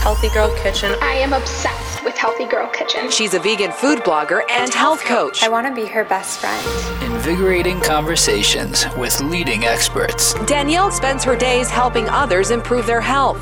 [0.00, 0.94] Healthy Girl Kitchen.
[1.02, 3.10] I am obsessed with Healthy Girl Kitchen.
[3.10, 5.42] She's a vegan food blogger and health coach.
[5.42, 6.66] I want to be her best friend.
[7.12, 10.32] Invigorating conversations with leading experts.
[10.46, 13.38] Danielle spends her days helping others improve their health.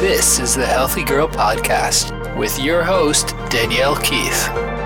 [0.00, 4.79] This is the Healthy Girl Podcast with your host, Danielle Keith.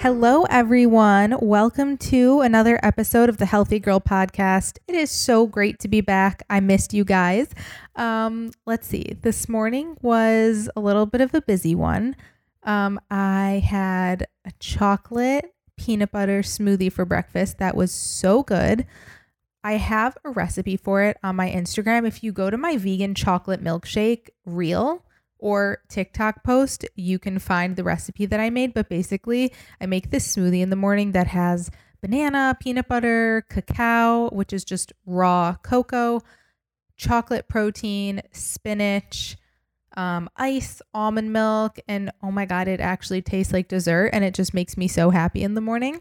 [0.00, 1.36] Hello, everyone.
[1.40, 4.78] Welcome to another episode of the Healthy Girl Podcast.
[4.86, 6.44] It is so great to be back.
[6.48, 7.48] I missed you guys.
[7.96, 9.16] Um, let's see.
[9.22, 12.14] This morning was a little bit of a busy one.
[12.62, 18.86] Um, I had a chocolate peanut butter smoothie for breakfast that was so good.
[19.64, 22.06] I have a recipe for it on my Instagram.
[22.06, 25.04] If you go to my vegan chocolate milkshake reel,
[25.38, 28.74] or TikTok post, you can find the recipe that I made.
[28.74, 31.70] But basically, I make this smoothie in the morning that has
[32.00, 36.22] banana, peanut butter, cacao, which is just raw cocoa,
[36.96, 39.36] chocolate protein, spinach,
[39.96, 44.34] um, ice, almond milk, and oh my God, it actually tastes like dessert and it
[44.34, 46.00] just makes me so happy in the morning.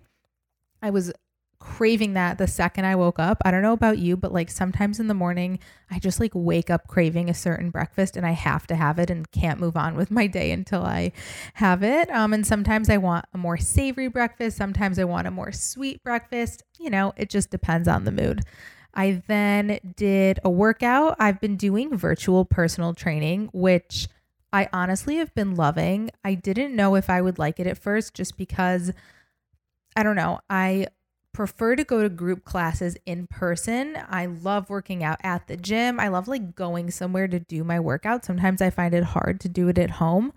[0.81, 1.11] I was
[1.59, 3.41] craving that the second I woke up.
[3.43, 6.69] I don't know about you, but like sometimes in the morning, I just like wake
[6.69, 9.95] up craving a certain breakfast and I have to have it and can't move on
[9.95, 11.11] with my day until I
[11.55, 12.09] have it.
[12.09, 14.57] Um, and sometimes I want a more savory breakfast.
[14.57, 16.63] Sometimes I want a more sweet breakfast.
[16.79, 18.41] You know, it just depends on the mood.
[18.93, 21.15] I then did a workout.
[21.19, 24.07] I've been doing virtual personal training, which
[24.51, 26.09] I honestly have been loving.
[26.23, 28.91] I didn't know if I would like it at first just because
[29.95, 30.39] I don't know.
[30.49, 30.87] I
[31.37, 33.95] prefer to go to group classes in person.
[34.09, 35.99] I love working out at the gym.
[35.99, 38.25] I love like going somewhere to do my workout.
[38.25, 40.33] Sometimes I find it hard to do it at home.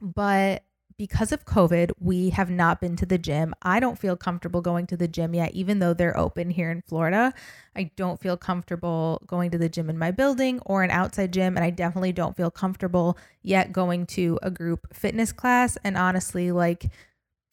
[0.00, 0.62] But
[0.98, 3.56] because of COVID, we have not been to the gym.
[3.60, 6.82] I don't feel comfortable going to the gym yet, even though they're open here in
[6.82, 7.34] Florida.
[7.74, 11.56] I don't feel comfortable going to the gym in my building or an outside gym.
[11.56, 15.76] And I definitely don't feel comfortable yet going to a group fitness class.
[15.82, 16.88] And honestly, like,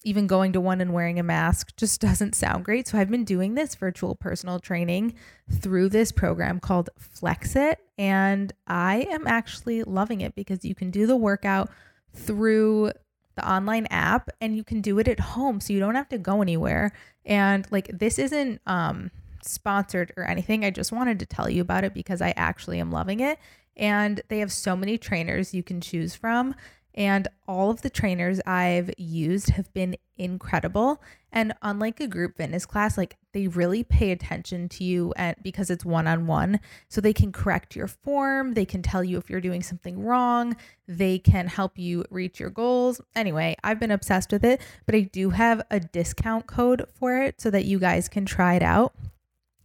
[0.06, 2.86] even going to one and wearing a mask just doesn't sound great.
[2.86, 5.14] So I've been doing this virtual personal training
[5.50, 7.76] through this program called Flexit.
[7.98, 11.70] And I am actually loving it because you can do the workout
[12.14, 12.92] through
[13.34, 15.60] the online app and you can do it at home.
[15.60, 16.92] So you don't have to go anywhere.
[17.24, 19.10] And like this isn't um
[19.42, 20.64] sponsored or anything.
[20.64, 23.38] I just wanted to tell you about it because I actually am loving it.
[23.76, 26.54] And they have so many trainers you can choose from.
[26.96, 31.02] And all of the trainers I've used have been incredible.
[31.30, 35.68] And unlike a group fitness class, like they really pay attention to you and because
[35.68, 36.58] it's one on one.
[36.88, 40.56] So they can correct your form, they can tell you if you're doing something wrong,
[40.88, 43.02] they can help you reach your goals.
[43.14, 47.40] Anyway, I've been obsessed with it, but I do have a discount code for it
[47.40, 48.94] so that you guys can try it out.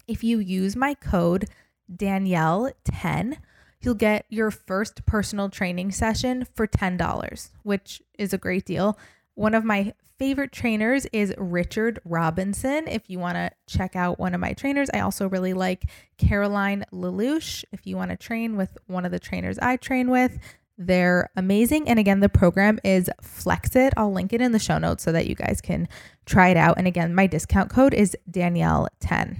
[0.05, 1.45] If you use my code
[1.89, 3.37] Danielle10,
[3.81, 8.97] you'll get your first personal training session for $10, which is a great deal.
[9.35, 12.87] One of my favorite trainers is Richard Robinson.
[12.87, 15.85] If you want to check out one of my trainers, I also really like
[16.19, 17.63] Caroline Lelouch.
[17.71, 20.37] If you want to train with one of the trainers I train with,
[20.77, 21.89] they're amazing.
[21.89, 23.91] And again, the program is Flexit.
[23.97, 25.87] I'll link it in the show notes so that you guys can
[26.25, 26.77] try it out.
[26.77, 29.37] And again, my discount code is Danielle10.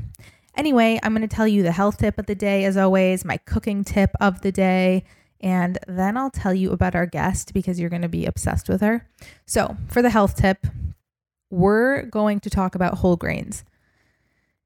[0.55, 3.37] Anyway, I'm going to tell you the health tip of the day, as always, my
[3.37, 5.03] cooking tip of the day,
[5.39, 8.81] and then I'll tell you about our guest because you're going to be obsessed with
[8.81, 9.07] her.
[9.45, 10.67] So, for the health tip,
[11.49, 13.63] we're going to talk about whole grains.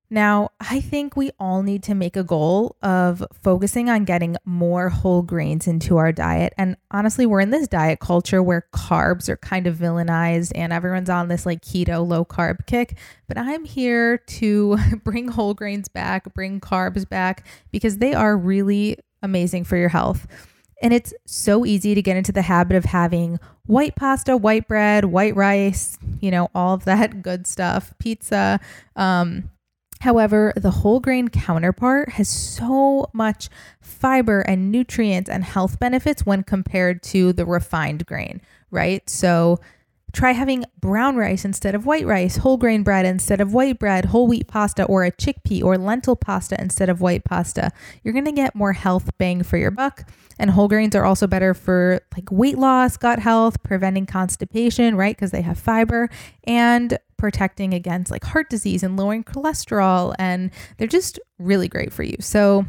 [0.10, 4.90] Now, I think we all need to make a goal of focusing on getting more
[4.90, 6.54] whole grains into our diet.
[6.58, 11.10] And honestly, we're in this diet culture where carbs are kind of villainized and everyone's
[11.10, 12.98] on this like keto low carb kick.
[13.28, 18.98] But I'm here to bring whole grains back, bring carbs back because they are really
[19.24, 20.28] amazing for your health.
[20.82, 25.06] And it's so easy to get into the habit of having white pasta, white bread,
[25.06, 28.60] white rice, you know, all of that good stuff, pizza.
[28.96, 29.50] Um,
[30.06, 33.50] However, the whole grain counterpart has so much
[33.82, 39.10] fiber and nutrients and health benefits when compared to the refined grain, right?
[39.10, 39.60] So
[40.16, 44.06] try having brown rice instead of white rice, whole grain bread instead of white bread,
[44.06, 47.72] whole wheat pasta, or a chickpea or lentil pasta instead of white pasta.
[48.04, 50.10] You're going to get more health bang for your buck.
[50.40, 55.16] And whole grains are also better for like weight loss, gut health, preventing constipation, right?
[55.16, 56.10] Because they have fiber
[56.46, 60.16] and protecting against like heart disease and lowering cholesterol.
[60.18, 62.18] And they're just really great for you.
[62.20, 62.66] So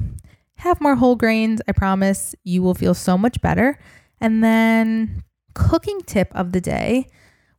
[0.56, 1.60] have more whole grains.
[1.68, 3.78] I promise you will feel so much better.
[4.20, 5.22] And then,
[5.56, 7.08] cooking tip of the day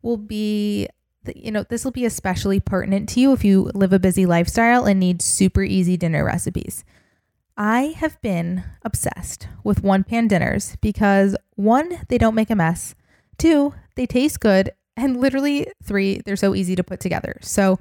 [0.02, 0.88] will be
[1.36, 4.86] you know, this will be especially pertinent to you if you live a busy lifestyle
[4.86, 6.84] and need super easy dinner recipes.
[7.58, 12.94] I have been obsessed with one pan dinners because one, they don't make a mess.
[13.38, 14.72] Two, they taste good.
[14.96, 17.38] And literally, three, they're so easy to put together.
[17.42, 17.80] So,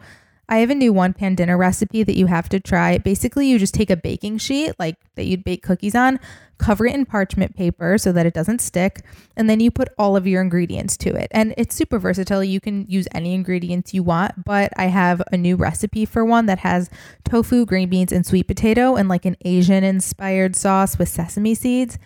[0.49, 2.99] I have a new one pan dinner recipe that you have to try.
[2.99, 6.21] Basically, you just take a baking sheet like that you'd bake cookies on,
[6.59, 9.03] cover it in parchment paper so that it doesn't stick,
[9.37, 11.29] and then you put all of your ingredients to it.
[11.33, 12.45] And it's super versatile.
[12.45, 16.47] You can use any ingredients you want, but I have a new recipe for one
[16.47, 16.91] that has
[17.25, 21.99] tofu, green beans, and sweet potato and like an Asian inspired sauce with sesame seeds.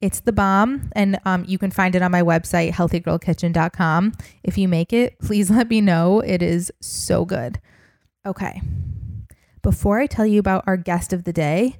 [0.00, 4.12] It's the bomb, and um, you can find it on my website, healthygirlkitchen.com.
[4.42, 6.20] If you make it, please let me know.
[6.20, 7.60] It is so good.
[8.26, 8.62] Okay.
[9.62, 11.76] Before I tell you about our guest of the day,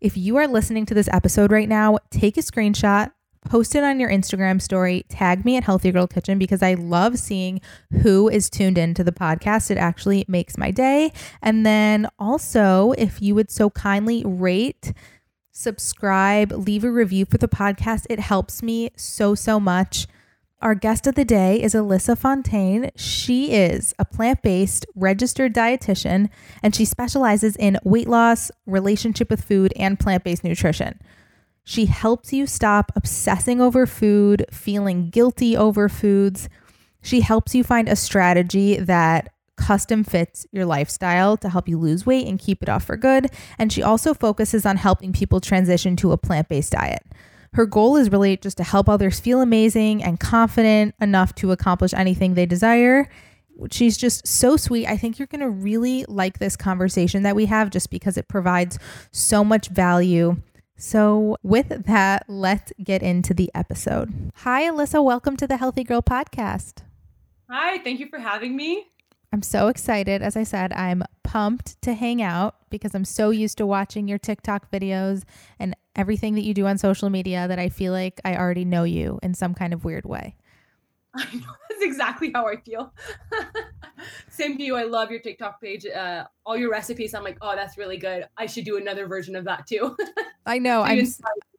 [0.00, 3.10] if you are listening to this episode right now, take a screenshot,
[3.44, 7.18] post it on your Instagram story, tag me at Healthy Girl Kitchen because I love
[7.18, 7.60] seeing
[8.02, 9.72] who is tuned into the podcast.
[9.72, 11.12] It actually makes my day.
[11.42, 14.92] And then also, if you would so kindly rate,
[15.50, 20.06] subscribe, leave a review for the podcast, it helps me so, so much.
[20.60, 22.90] Our guest of the day is Alyssa Fontaine.
[22.96, 26.30] She is a plant based registered dietitian
[26.64, 30.98] and she specializes in weight loss, relationship with food, and plant based nutrition.
[31.62, 36.48] She helps you stop obsessing over food, feeling guilty over foods.
[37.02, 42.04] She helps you find a strategy that custom fits your lifestyle to help you lose
[42.04, 43.28] weight and keep it off for good.
[43.58, 47.04] And she also focuses on helping people transition to a plant based diet.
[47.54, 51.94] Her goal is really just to help others feel amazing and confident enough to accomplish
[51.94, 53.08] anything they desire.
[53.70, 54.86] She's just so sweet.
[54.86, 58.28] I think you're going to really like this conversation that we have just because it
[58.28, 58.78] provides
[59.10, 60.36] so much value.
[60.76, 64.30] So, with that, let's get into the episode.
[64.36, 65.02] Hi, Alyssa.
[65.02, 66.84] Welcome to the Healthy Girl Podcast.
[67.50, 68.86] Hi, thank you for having me.
[69.32, 70.22] I'm so excited.
[70.22, 74.18] As I said, I'm pumped to hang out because I'm so used to watching your
[74.18, 75.24] TikTok videos
[75.58, 78.84] and everything that you do on social media that I feel like I already know
[78.84, 80.36] you in some kind of weird way.
[81.14, 82.92] I know that's exactly how I feel.
[84.30, 84.76] Same to you.
[84.76, 85.84] I love your TikTok page.
[85.84, 87.14] Uh, all your recipes.
[87.14, 88.26] I'm like, oh, that's really good.
[88.36, 89.96] I should do another version of that too.
[90.46, 90.82] I know.
[90.82, 91.06] I'm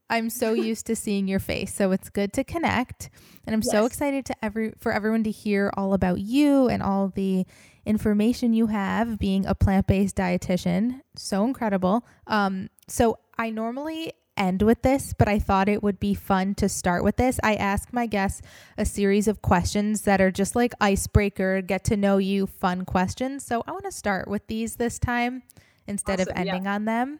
[0.10, 3.10] I'm so used to seeing your face, so it's good to connect.
[3.46, 3.72] And I'm yes.
[3.72, 7.46] so excited to every for everyone to hear all about you and all the
[7.86, 11.02] information you have being a plant-based dietitian.
[11.16, 12.06] So incredible.
[12.28, 16.70] Um, so I normally end with this, but I thought it would be fun to
[16.70, 17.40] start with this.
[17.44, 18.42] I ask my guests
[18.78, 23.46] a series of questions that are just like icebreaker, get to know you, fun questions.
[23.46, 25.44] So I want to start with these this time
[25.88, 26.76] instead awesome, of ending yeah.
[26.76, 27.20] on them.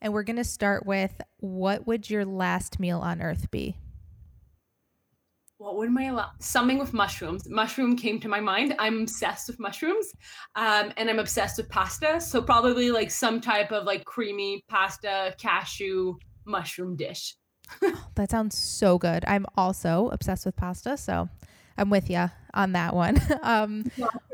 [0.00, 3.76] And we're going to start with what would your last meal on earth be?
[5.58, 7.48] What would my la- something with mushrooms?
[7.48, 8.74] Mushroom came to my mind.
[8.78, 10.12] I'm obsessed with mushrooms,
[10.54, 12.20] um, and I'm obsessed with pasta.
[12.20, 17.36] So probably like some type of like creamy pasta, cashew, mushroom dish.
[18.16, 19.24] that sounds so good.
[19.26, 21.30] I'm also obsessed with pasta, so
[21.78, 23.20] I'm with you on that one.
[23.42, 23.84] um,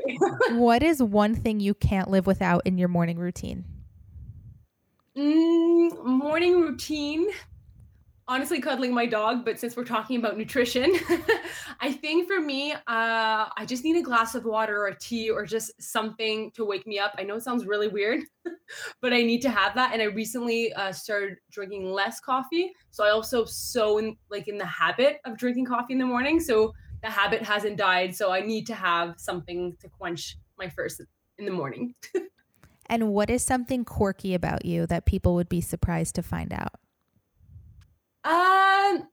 [0.51, 3.65] what is one thing you can't live without in your morning routine?
[5.17, 7.27] Mm, morning routine.
[8.25, 10.95] Honestly, cuddling my dog, but since we're talking about nutrition,
[11.81, 15.29] I think for me, uh, I just need a glass of water or a tea
[15.29, 17.13] or just something to wake me up.
[17.17, 18.21] I know it sounds really weird,
[19.01, 19.91] but I need to have that.
[19.91, 24.57] And I recently uh, started drinking less coffee, so I also so in like in
[24.57, 26.39] the habit of drinking coffee in the morning.
[26.39, 28.15] So the habit hasn't died.
[28.15, 31.01] So I need to have something to quench my thirst
[31.37, 31.93] in the morning.
[32.93, 36.75] And what is something quirky about you that people would be surprised to find out?
[38.23, 39.07] Um,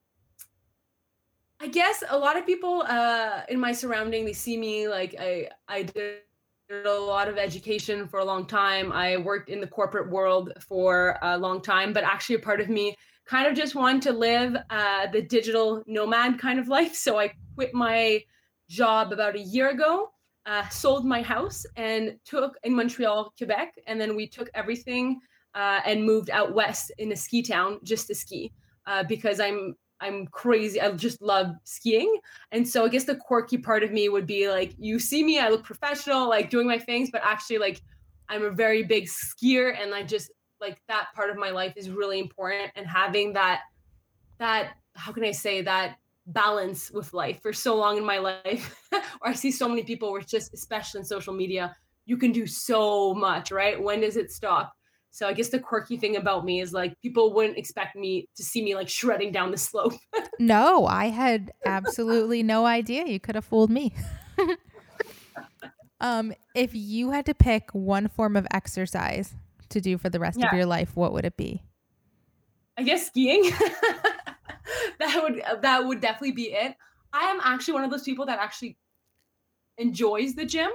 [1.60, 5.48] I guess a lot of people uh, in my surrounding they see me like I
[5.66, 6.16] I did
[6.84, 8.92] a lot of education for a long time.
[8.92, 12.68] I worked in the corporate world for a long time, but actually a part of
[12.68, 12.94] me
[13.24, 16.94] kind of just wanted to live uh, the digital nomad kind of life.
[16.94, 18.22] So I quit my
[18.68, 20.10] job about a year ago
[20.46, 25.20] uh, sold my house and took in Montreal, Quebec, and then we took everything
[25.54, 28.52] uh, and moved out west in a ski town just to ski
[28.86, 30.80] uh, because I'm I'm crazy.
[30.80, 32.18] I just love skiing,
[32.52, 35.38] and so I guess the quirky part of me would be like, you see me,
[35.38, 37.82] I look professional, like doing my things, but actually, like
[38.28, 40.30] I'm a very big skier, and I just
[40.60, 43.60] like that part of my life is really important, and having that
[44.38, 45.96] that how can I say that
[46.32, 50.12] balance with life for so long in my life or i see so many people
[50.12, 51.74] where just especially in social media
[52.06, 53.80] you can do so much right?
[53.80, 54.72] When does it stop?
[55.12, 58.42] So i guess the quirky thing about me is like people wouldn't expect me to
[58.42, 59.94] see me like shredding down the slope.
[60.38, 63.92] No i had absolutely no idea you could have fooled me.
[66.02, 69.34] Um if you had to pick one form of exercise
[69.68, 70.46] to do for the rest yeah.
[70.46, 71.62] of your life what would it be?
[72.78, 73.52] I guess skiing.
[74.98, 76.76] that would that would definitely be it.
[77.12, 78.76] I am actually one of those people that actually
[79.78, 80.70] enjoys the gym.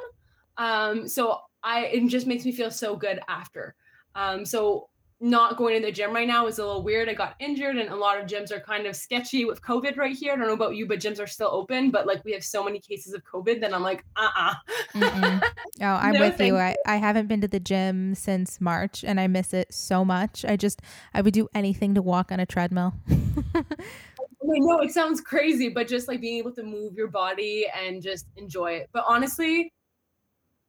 [0.58, 3.76] Um, so I it just makes me feel so good after.
[4.16, 4.90] Um, so
[5.26, 7.10] not going to the gym right now is a little weird.
[7.10, 10.16] I got injured, and a lot of gyms are kind of sketchy with COVID right
[10.16, 10.34] here.
[10.34, 11.90] I don't know about you, but gyms are still open.
[11.90, 14.54] But like we have so many cases of COVID that I'm like, uh uh
[15.82, 16.58] Oh, I'm No, with you.
[16.58, 20.46] I, I haven't been to the gym since March and I miss it so much.
[20.46, 20.82] I just,
[21.14, 22.94] I would do anything to walk on a treadmill.
[23.10, 28.02] I know it sounds crazy, but just like being able to move your body and
[28.02, 28.90] just enjoy it.
[28.94, 29.74] But honestly,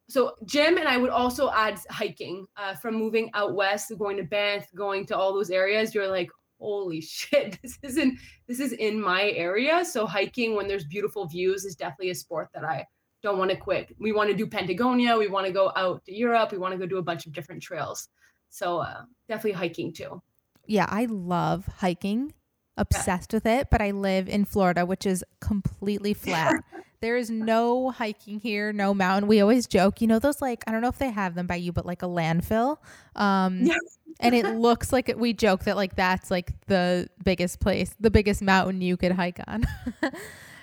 [0.09, 2.45] so gym and I would also add hiking.
[2.55, 6.29] Uh, from moving out west, going to Banff, going to all those areas, you're like,
[6.59, 9.83] holy shit, this isn't this is in my area.
[9.83, 12.85] So hiking when there's beautiful views is definitely a sport that I
[13.21, 13.93] don't want to quit.
[13.99, 15.17] We want to do Patagonia.
[15.17, 16.51] We want to go out to Europe.
[16.51, 18.07] We want to go do a bunch of different trails.
[18.49, 20.21] So uh, definitely hiking too.
[20.67, 22.33] yeah, I love hiking,
[22.77, 26.55] obsessed with it, but I live in Florida, which is completely flat.
[26.99, 29.27] there is no hiking here, no mountain.
[29.27, 31.55] We always joke, you know, those like, I don't know if they have them by
[31.55, 32.77] you, but like a landfill.
[33.15, 33.79] Um, Yes.
[34.19, 38.09] and it looks like it, we joke that like that's like the biggest place, the
[38.09, 39.63] biggest mountain you could hike on.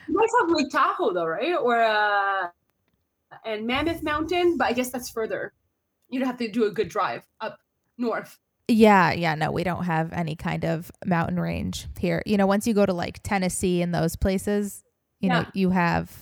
[0.06, 1.54] You guys have Lake Tahoe though, right?
[1.54, 2.48] Or uh
[3.46, 5.54] and Mammoth Mountain, but I guess that's further.
[6.10, 7.58] You'd have to do a good drive up
[7.96, 8.38] north.
[8.68, 12.22] Yeah, yeah, no, we don't have any kind of mountain range here.
[12.26, 14.84] You know, once you go to like Tennessee and those places,
[15.20, 16.12] you know, you have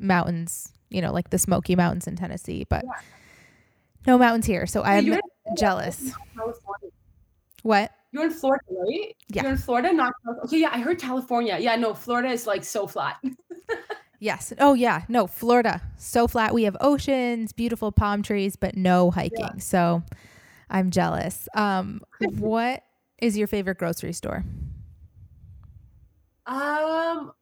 [0.00, 3.00] mountains, you know, like the Smoky Mountains in Tennessee, but Yeah.
[4.06, 4.66] no mountains here.
[4.66, 5.18] So I'm
[5.56, 6.12] jealous.
[7.62, 7.92] What?
[8.12, 9.16] You're in Florida, right?
[9.28, 9.42] Yeah.
[9.42, 10.12] You're in Florida, not
[10.44, 10.58] okay.
[10.58, 11.58] Yeah, I heard California.
[11.60, 13.16] Yeah, no, Florida is like so flat.
[14.22, 14.52] Yes.
[14.58, 15.04] Oh, yeah.
[15.08, 15.80] No, Florida.
[15.96, 16.52] So flat.
[16.52, 19.60] We have oceans, beautiful palm trees, but no hiking.
[19.60, 20.02] So
[20.68, 21.48] I'm jealous.
[21.54, 22.84] Um, what
[23.22, 24.44] is your favorite grocery store?
[26.44, 27.32] Um,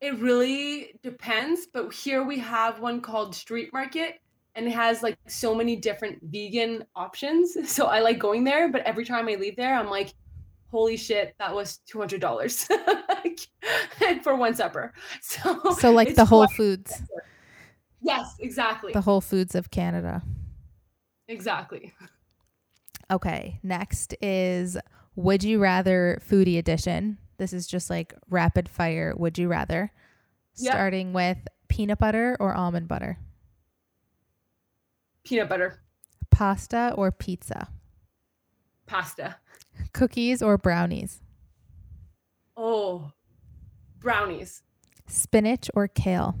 [0.00, 4.20] it really depends, but here we have one called Street Market
[4.54, 7.56] and it has like so many different vegan options.
[7.68, 10.14] So I like going there, but every time I leave there, I'm like,
[10.70, 12.68] holy shit, that was $200
[14.22, 14.92] for one supper.
[15.20, 17.02] So, So, like the Whole Foods,
[18.00, 18.92] Yes, exactly.
[18.92, 20.22] the Whole Foods of Canada.
[21.26, 21.92] Exactly.
[23.10, 24.76] Okay, next is
[25.16, 27.18] Would You Rather Foodie Edition.
[27.38, 29.90] This is just like rapid fire Would You Rather.
[30.56, 30.72] Yep.
[30.74, 33.18] Starting with peanut butter or almond butter,
[35.24, 35.80] Peanut butter,
[36.30, 37.68] pasta or pizza,
[38.86, 39.36] pasta.
[39.92, 41.20] cookies or brownies,
[42.56, 43.12] Oh,
[44.00, 44.62] brownies,
[45.06, 46.36] spinach or kale,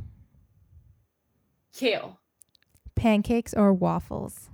[1.72, 2.18] kale,
[2.96, 4.48] pancakes or waffles,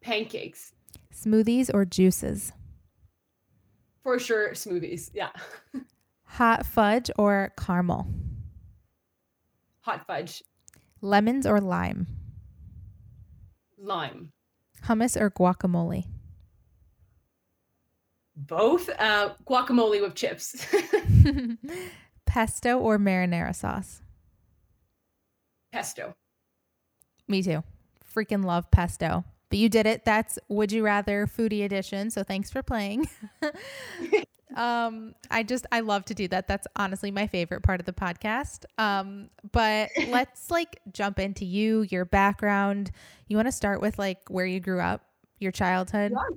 [0.00, 0.72] pancakes.
[1.14, 2.52] smoothies or juices,
[4.02, 5.10] For sure, smoothies.
[5.14, 5.30] Yeah.
[6.24, 8.06] hot fudge or caramel,
[9.82, 10.42] Hot fudge,
[11.00, 12.06] lemons or lime,
[13.78, 14.32] lime.
[14.84, 16.06] hummus or guacamole,
[18.36, 18.88] Both.
[18.98, 20.66] Uh, guacamole with chips.
[22.26, 24.00] pesto or marinara sauce.
[25.72, 26.14] Pesto.
[27.28, 27.62] Me too.
[28.14, 29.24] Freaking love pesto.
[29.52, 30.06] But you did it.
[30.06, 32.10] That's Would You Rather Foodie Edition.
[32.10, 33.06] So thanks for playing.
[34.56, 36.48] um, I just I love to do that.
[36.48, 38.64] That's honestly my favorite part of the podcast.
[38.78, 42.92] Um, but let's like jump into you, your background.
[43.28, 45.04] You want to start with like where you grew up,
[45.38, 46.12] your childhood?
[46.12, 46.36] Yeah.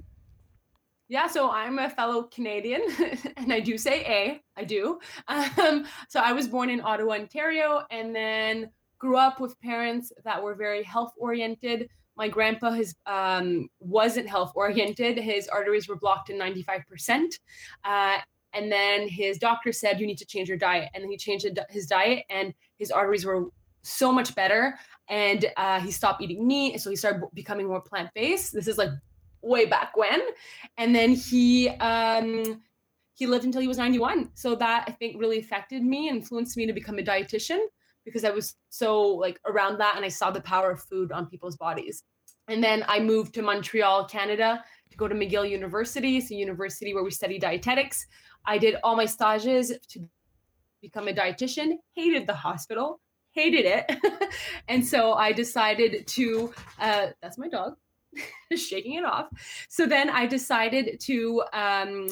[1.08, 2.82] Yeah, so I'm a fellow Canadian,
[3.38, 4.42] and I do say A.
[4.60, 5.00] I do.
[5.28, 10.42] Um, so I was born in Ottawa, Ontario, and then grew up with parents that
[10.42, 11.90] were very health oriented.
[12.16, 15.18] My grandpa his um, wasn't health oriented.
[15.18, 17.40] His arteries were blocked in 95%.
[17.84, 18.18] Uh,
[18.54, 20.90] and then his doctor said, You need to change your diet.
[20.94, 23.46] And then he changed his diet, and his arteries were
[23.82, 24.78] so much better.
[25.10, 26.80] And uh, he stopped eating meat.
[26.80, 28.54] So he started becoming more plant based.
[28.54, 28.90] This is like
[29.42, 30.22] way back when.
[30.78, 32.64] And then he, um,
[33.14, 34.32] he lived until he was 91.
[34.34, 37.60] So that I think really affected me, influenced me to become a dietitian
[38.06, 41.26] because I was so like around that and I saw the power of food on
[41.28, 42.04] people's bodies.
[42.48, 46.18] And then I moved to Montreal, Canada to go to McGill University.
[46.18, 48.06] It's a university where we study dietetics.
[48.46, 50.08] I did all my stages to
[50.82, 53.00] become a dietitian, hated the hospital,
[53.32, 53.92] hated it.
[54.68, 57.76] and so I decided to, uh, that's my dog,
[58.56, 59.28] shaking it off.
[59.68, 62.08] So then I decided to um,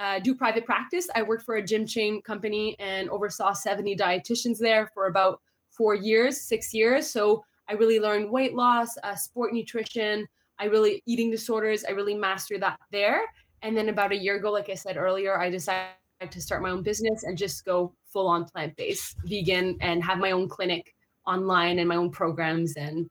[0.00, 1.08] uh, do private practice.
[1.14, 5.94] I worked for a gym chain company and oversaw 70 dietitians there for about four
[5.94, 7.08] years, six years.
[7.08, 10.26] So I really learned weight loss, uh, sport nutrition.
[10.58, 13.20] I really eating disorders, I really mastered that there.
[13.62, 15.90] And then about a year ago, like I said earlier, I decided
[16.30, 20.18] to start my own business and just go full on plant based, vegan, and have
[20.18, 20.94] my own clinic
[21.26, 23.08] online and my own programs and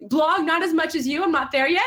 [0.00, 0.44] blog.
[0.44, 1.22] Not as much as you.
[1.22, 1.82] I'm not there yet.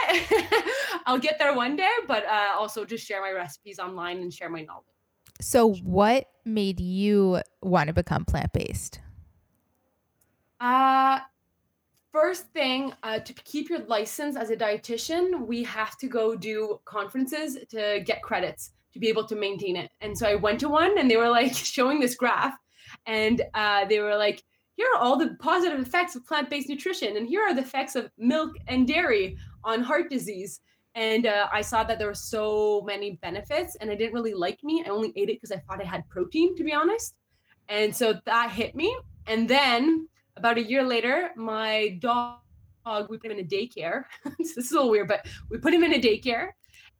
[1.05, 4.49] I'll get there one day, but uh, also just share my recipes online and share
[4.49, 4.85] my knowledge.
[5.39, 8.99] So, what made you want to become plant based?
[10.59, 11.19] Uh,
[12.11, 16.79] first thing uh, to keep your license as a dietitian, we have to go do
[16.85, 19.89] conferences to get credits to be able to maintain it.
[20.01, 22.55] And so I went to one and they were like showing this graph
[23.05, 24.43] and uh, they were like,
[24.75, 27.17] here are all the positive effects of plant based nutrition.
[27.17, 30.61] And here are the effects of milk and dairy on heart disease.
[30.95, 34.63] And uh, I saw that there were so many benefits and I didn't really like
[34.63, 34.85] meat.
[34.87, 37.15] I only ate it because I thought I had protein, to be honest.
[37.69, 38.95] And so that hit me.
[39.27, 42.39] And then about a year later, my dog,
[43.09, 44.03] we put him in a daycare.
[44.37, 46.49] this is a little weird, but we put him in a daycare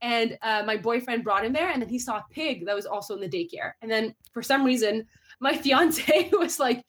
[0.01, 2.85] and uh, my boyfriend brought him there and then he saw a pig that was
[2.85, 5.05] also in the daycare and then for some reason
[5.39, 6.85] my fiance was like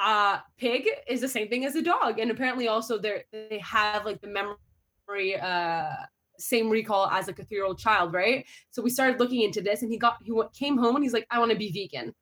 [0.00, 4.04] uh pig is the same thing as a dog and apparently also they they have
[4.04, 5.90] like the memory uh
[6.38, 8.46] same recall as like a three year old child right?
[8.70, 11.26] So we started looking into this and he got he came home and he's like
[11.30, 12.14] i want to be vegan.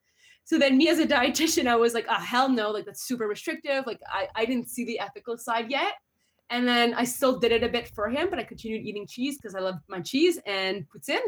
[0.45, 3.29] So then me as a dietitian i was like oh hell no like that's super
[3.29, 5.95] restrictive like i i didn't see the ethical side yet.
[6.51, 9.37] And then I still did it a bit for him, but I continued eating cheese
[9.37, 11.19] because I love my cheese and poutine.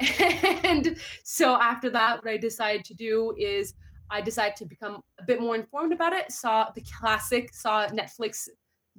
[0.64, 3.74] and so after that, what I decided to do is
[4.10, 6.30] I decided to become a bit more informed about it.
[6.30, 8.48] Saw the classic, saw Netflix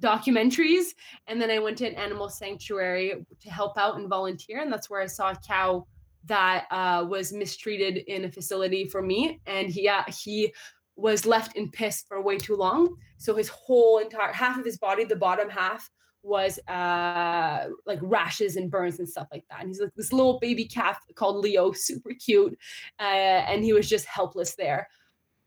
[0.00, 0.94] documentaries,
[1.26, 4.60] and then I went to an animal sanctuary to help out and volunteer.
[4.60, 5.86] And that's where I saw a cow
[6.26, 9.40] that uh, was mistreated in a facility for me.
[9.46, 10.52] And he, uh, he
[10.96, 12.96] was left in piss for way too long.
[13.18, 15.88] So his whole entire half of his body, the bottom half,
[16.26, 19.60] was uh like rashes and burns and stuff like that.
[19.60, 22.58] And he's like this little baby calf called Leo, super cute,
[23.00, 24.88] uh, and he was just helpless there.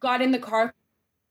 [0.02, 0.74] Got in the car,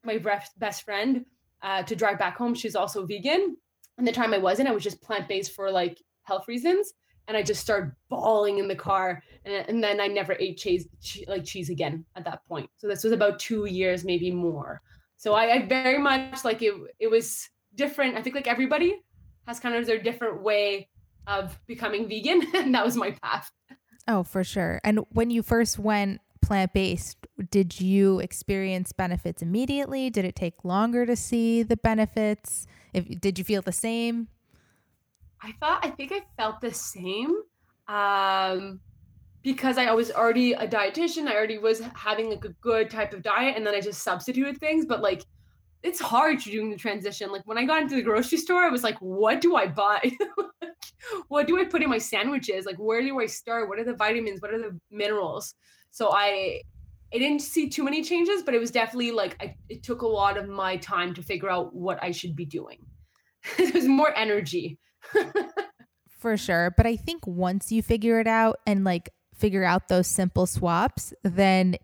[0.04, 0.22] my
[0.58, 1.24] best friend,
[1.62, 2.54] uh, to drive back home.
[2.54, 3.56] She's also vegan.
[3.96, 6.92] And the time I wasn't, I was just plant based for like health reasons
[7.28, 9.22] and I just started bawling in the car.
[9.44, 10.88] And, and then I never ate cheese,
[11.26, 12.68] like cheese again at that point.
[12.76, 14.80] So this was about two years, maybe more.
[15.16, 16.74] So I, I very much like it.
[16.98, 18.16] It was different.
[18.16, 19.02] I think like everybody
[19.48, 20.88] has kind of their different way
[21.26, 23.50] of becoming vegan, and that was my path.
[24.06, 24.80] Oh, for sure.
[24.84, 27.18] And when you first went plant based,
[27.50, 30.08] did you experience benefits immediately?
[30.08, 32.66] Did it take longer to see the benefits?
[32.94, 34.28] If did you feel the same?
[35.42, 37.42] I thought I think I felt the same.
[37.86, 38.80] Um
[39.42, 43.22] because I was already a dietitian, I already was having like a good type of
[43.22, 44.84] diet, and then I just substituted things.
[44.84, 45.24] But like,
[45.82, 47.30] it's hard doing the transition.
[47.30, 50.10] Like when I got into the grocery store, I was like, what do I buy?
[51.28, 52.66] what do I put in my sandwiches?
[52.66, 53.68] Like, where do I start?
[53.68, 54.40] What are the vitamins?
[54.40, 55.54] What are the minerals?
[55.90, 56.62] So I,
[57.14, 60.06] I didn't see too many changes, but it was definitely like I, it took a
[60.06, 62.78] lot of my time to figure out what I should be doing.
[63.58, 64.78] it was more energy
[66.18, 66.72] For sure.
[66.76, 71.14] But I think once you figure it out and like figure out those simple swaps,
[71.22, 71.76] then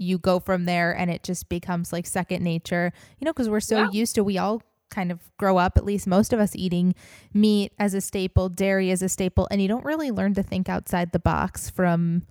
[0.00, 3.60] you go from there and it just becomes like second nature, you know, because we're
[3.60, 3.90] so yeah.
[3.92, 6.94] used to, we all kind of grow up, at least most of us eating
[7.32, 10.68] meat as a staple, dairy as a staple, and you don't really learn to think
[10.68, 12.22] outside the box from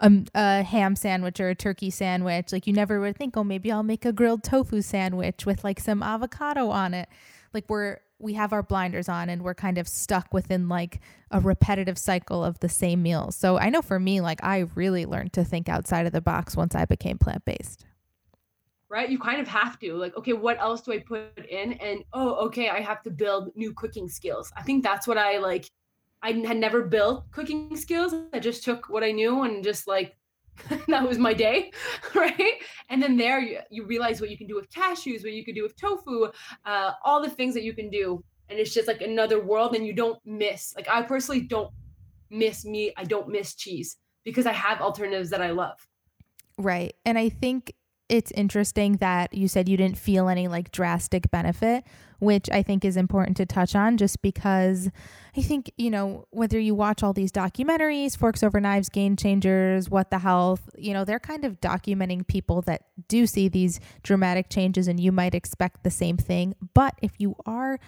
[0.00, 2.52] a, a, ham sandwich or a turkey sandwich.
[2.52, 5.80] Like you never would think, oh, maybe I'll make a grilled tofu sandwich with like
[5.80, 7.08] some avocado on it.
[7.52, 11.00] Like we're we have our blinders on and we're kind of stuck within like
[11.30, 13.36] a repetitive cycle of the same meals.
[13.36, 16.56] So I know for me, like I really learned to think outside of the box
[16.56, 17.84] once I became plant based.
[18.88, 19.10] Right?
[19.10, 19.94] You kind of have to.
[19.94, 21.74] Like, okay, what else do I put in?
[21.74, 24.50] And oh, okay, I have to build new cooking skills.
[24.56, 25.70] I think that's what I like.
[26.22, 28.14] I had never built cooking skills.
[28.32, 30.16] I just took what I knew and just like
[30.88, 31.70] that was my day,
[32.14, 32.54] right?
[32.90, 35.54] And then there you, you realize what you can do with cashews, what you can
[35.54, 36.28] do with tofu,
[36.64, 38.22] uh, all the things that you can do.
[38.48, 40.74] And it's just like another world, and you don't miss.
[40.74, 41.70] Like I personally don't
[42.30, 42.94] miss meat.
[42.96, 45.78] I don't miss cheese because I have alternatives that I love.
[46.56, 46.94] Right.
[47.04, 47.74] And I think
[48.08, 51.84] it's interesting that you said you didn't feel any like drastic benefit,
[52.20, 54.90] which I think is important to touch on just because
[55.36, 59.90] I think, you know, whether you watch all these documentaries, Forks Over Knives, Game Changers,
[59.90, 64.48] What the Health, you know, they're kind of documenting people that do see these dramatic
[64.48, 66.54] changes and you might expect the same thing.
[66.74, 67.78] But if you are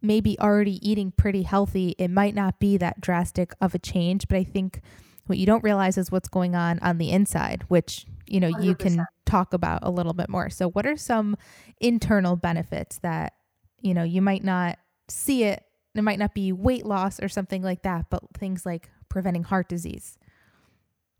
[0.00, 4.28] maybe already eating pretty healthy, it might not be that drastic of a change.
[4.28, 4.80] But I think
[5.26, 8.64] what you don't realize is what's going on on the inside, which you know 100%.
[8.64, 10.50] you can talk about a little bit more.
[10.50, 11.36] So, what are some
[11.80, 13.34] internal benefits that
[13.80, 17.62] you know you might not see it it might not be weight loss or something
[17.62, 20.18] like that, but things like preventing heart disease.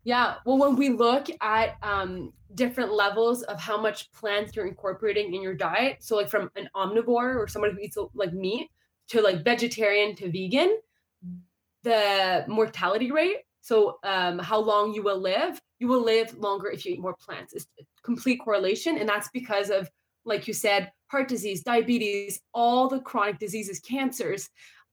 [0.03, 0.35] Yeah.
[0.45, 5.41] Well, when we look at um, different levels of how much plants you're incorporating in
[5.41, 8.69] your diet, so like from an omnivore or somebody who eats like meat
[9.07, 10.77] to like vegetarian to vegan,
[11.83, 16.85] the mortality rate, so um, how long you will live, you will live longer if
[16.85, 17.53] you eat more plants.
[17.53, 17.67] It's
[18.03, 18.97] complete correlation.
[18.97, 19.89] And that's because of,
[20.23, 24.49] like you said, heart disease, diabetes, all the chronic diseases, cancers,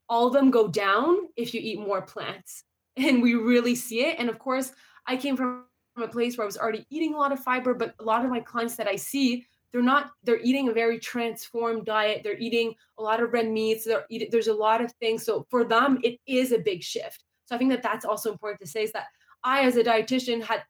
[0.09, 2.65] all of them go down if you eat more plants.
[2.95, 4.17] And we really see it.
[4.19, 4.71] And of course,
[5.07, 5.65] I came from
[5.97, 8.31] a place where I was already eating a lot of fiber, but a lot of
[8.31, 12.21] my clients that I see, they're not, they're eating a very transformed diet.
[12.23, 13.87] They're eating a lot of red meats.
[13.87, 15.25] They're eating, there's a lot of things.
[15.25, 17.25] So for them, it is a big shift.
[17.47, 19.07] So I think that that's also important to say is that
[19.43, 20.65] I, as a dietitian, had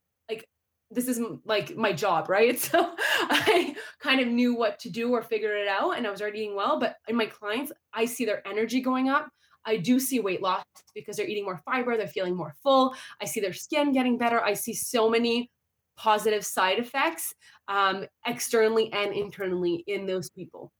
[0.94, 2.58] this is like my job, right?
[2.72, 6.20] So I kind of knew what to do or figure it out and I was
[6.20, 6.78] already eating well.
[6.78, 9.28] But in my clients, I see their energy going up.
[9.64, 12.94] I do see weight loss because they're eating more fiber, they're feeling more full.
[13.20, 14.42] I see their skin getting better.
[14.42, 15.50] I see so many
[15.96, 17.34] positive side effects
[17.68, 20.72] um, externally and internally in those people.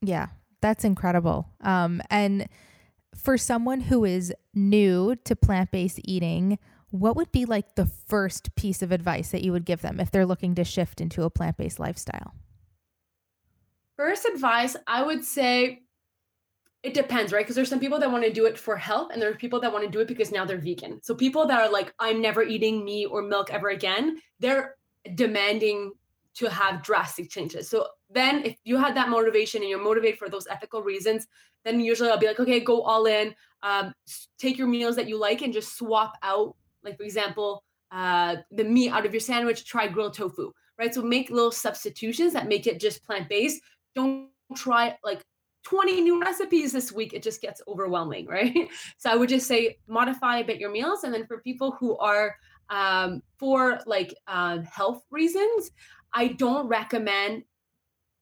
[0.00, 0.28] Yeah,
[0.60, 1.48] that's incredible.
[1.60, 2.48] Um, and
[3.14, 6.58] for someone who is new to plant based eating,
[6.92, 10.10] what would be like the first piece of advice that you would give them if
[10.10, 12.34] they're looking to shift into a plant based lifestyle?
[13.96, 15.82] First advice, I would say
[16.82, 17.44] it depends, right?
[17.44, 19.60] Because there's some people that want to do it for health, and there are people
[19.60, 21.00] that want to do it because now they're vegan.
[21.02, 24.76] So people that are like, I'm never eating meat or milk ever again, they're
[25.14, 25.92] demanding
[26.34, 27.68] to have drastic changes.
[27.68, 31.26] So then if you had that motivation and you're motivated for those ethical reasons,
[31.64, 33.94] then usually I'll be like, okay, go all in, um,
[34.38, 38.64] take your meals that you like and just swap out, like for example, uh, the
[38.64, 40.94] meat out of your sandwich, try grilled tofu, right?
[40.94, 43.60] So make little substitutions that make it just plant-based.
[43.94, 45.22] Don't try like
[45.64, 48.68] 20 new recipes this week, it just gets overwhelming, right?
[48.98, 51.04] So I would just say modify a bit your meals.
[51.04, 52.34] And then for people who are
[52.70, 55.70] um, for like uh, health reasons,
[56.12, 57.44] I don't recommend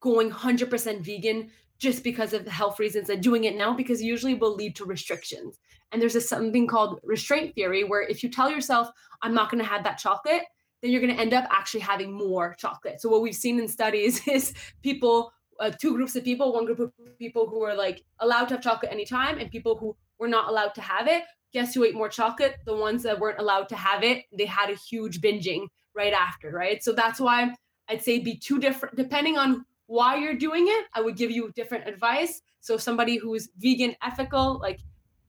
[0.01, 4.35] going 100% vegan just because of the health reasons and doing it now because usually
[4.35, 5.59] will lead to restrictions.
[5.93, 8.91] And there's a, something called restraint theory where if you tell yourself,
[9.23, 10.43] I'm not going to have that chocolate,
[10.83, 13.01] then you're going to end up actually having more chocolate.
[13.01, 16.79] So what we've seen in studies is people uh, two groups of people one group
[16.79, 20.49] of people who were like allowed to have chocolate anytime and people who were not
[20.49, 21.25] allowed to have it.
[21.53, 22.57] Guess who ate more chocolate?
[22.65, 24.25] The ones that weren't allowed to have it.
[24.33, 26.83] They had a huge binging right after right?
[26.83, 27.55] So that's why
[27.89, 31.51] i'd say be two different depending on why you're doing it i would give you
[31.57, 32.41] different advice.
[32.61, 34.81] So somebody who's vegan ethical like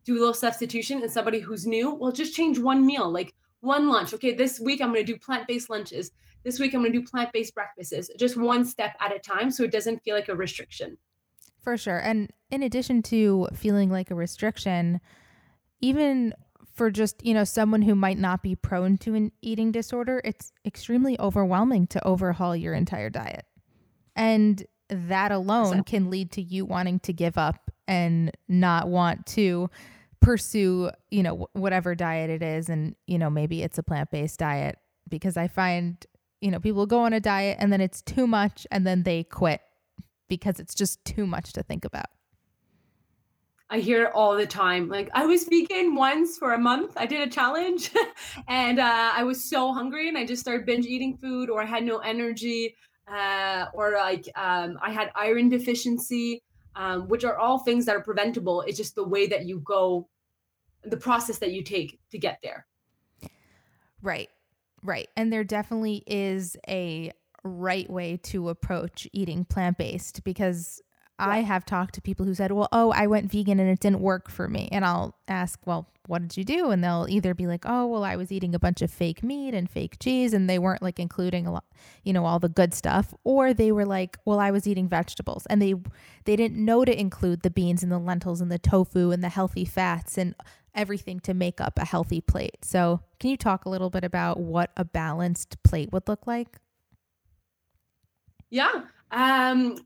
[0.03, 3.89] do a little substitution and somebody who's new well just change one meal like one
[3.89, 6.11] lunch okay this week i'm going to do plant-based lunches
[6.43, 9.51] this week I'm going to do plant based breakfasts, just one step at a time
[9.51, 10.97] so it doesn't feel like a restriction.
[11.61, 11.99] For sure.
[11.99, 14.99] And in addition to feeling like a restriction,
[15.79, 16.33] even
[16.73, 20.51] for just, you know, someone who might not be prone to an eating disorder, it's
[20.65, 23.45] extremely overwhelming to overhaul your entire diet.
[24.15, 29.69] And that alone can lead to you wanting to give up and not want to
[30.21, 34.77] pursue, you know, whatever diet it is and, you know, maybe it's a plant-based diet
[35.09, 36.05] because I find
[36.41, 39.23] you know, people go on a diet and then it's too much and then they
[39.23, 39.61] quit
[40.27, 42.07] because it's just too much to think about.
[43.69, 44.89] I hear it all the time.
[44.89, 46.93] Like I was vegan once for a month.
[46.97, 47.91] I did a challenge
[48.47, 51.65] and uh, I was so hungry and I just started binge eating food or I
[51.65, 52.75] had no energy
[53.07, 56.41] uh, or like um, I had iron deficiency,
[56.75, 58.61] um, which are all things that are preventable.
[58.61, 60.07] It's just the way that you go,
[60.83, 62.65] the process that you take to get there.
[64.01, 64.29] Right.
[64.83, 65.09] Right.
[65.15, 67.11] And there definitely is a
[67.43, 70.81] right way to approach eating plant based because
[71.19, 71.27] yeah.
[71.27, 74.01] I have talked to people who said, well, oh, I went vegan and it didn't
[74.01, 74.69] work for me.
[74.71, 76.71] And I'll ask, well, what did you do?
[76.71, 79.53] And they'll either be like, oh, well, I was eating a bunch of fake meat
[79.53, 81.63] and fake cheese and they weren't like including a lot,
[82.03, 83.13] you know, all the good stuff.
[83.23, 85.73] Or they were like, well, I was eating vegetables and they,
[86.25, 89.29] they didn't know to include the beans and the lentils and the tofu and the
[89.29, 90.35] healthy fats and
[90.75, 92.57] everything to make up a healthy plate.
[92.65, 96.57] So, can you talk a little bit about what a balanced plate would look like?
[98.49, 98.81] Yeah.
[99.11, 99.77] Um,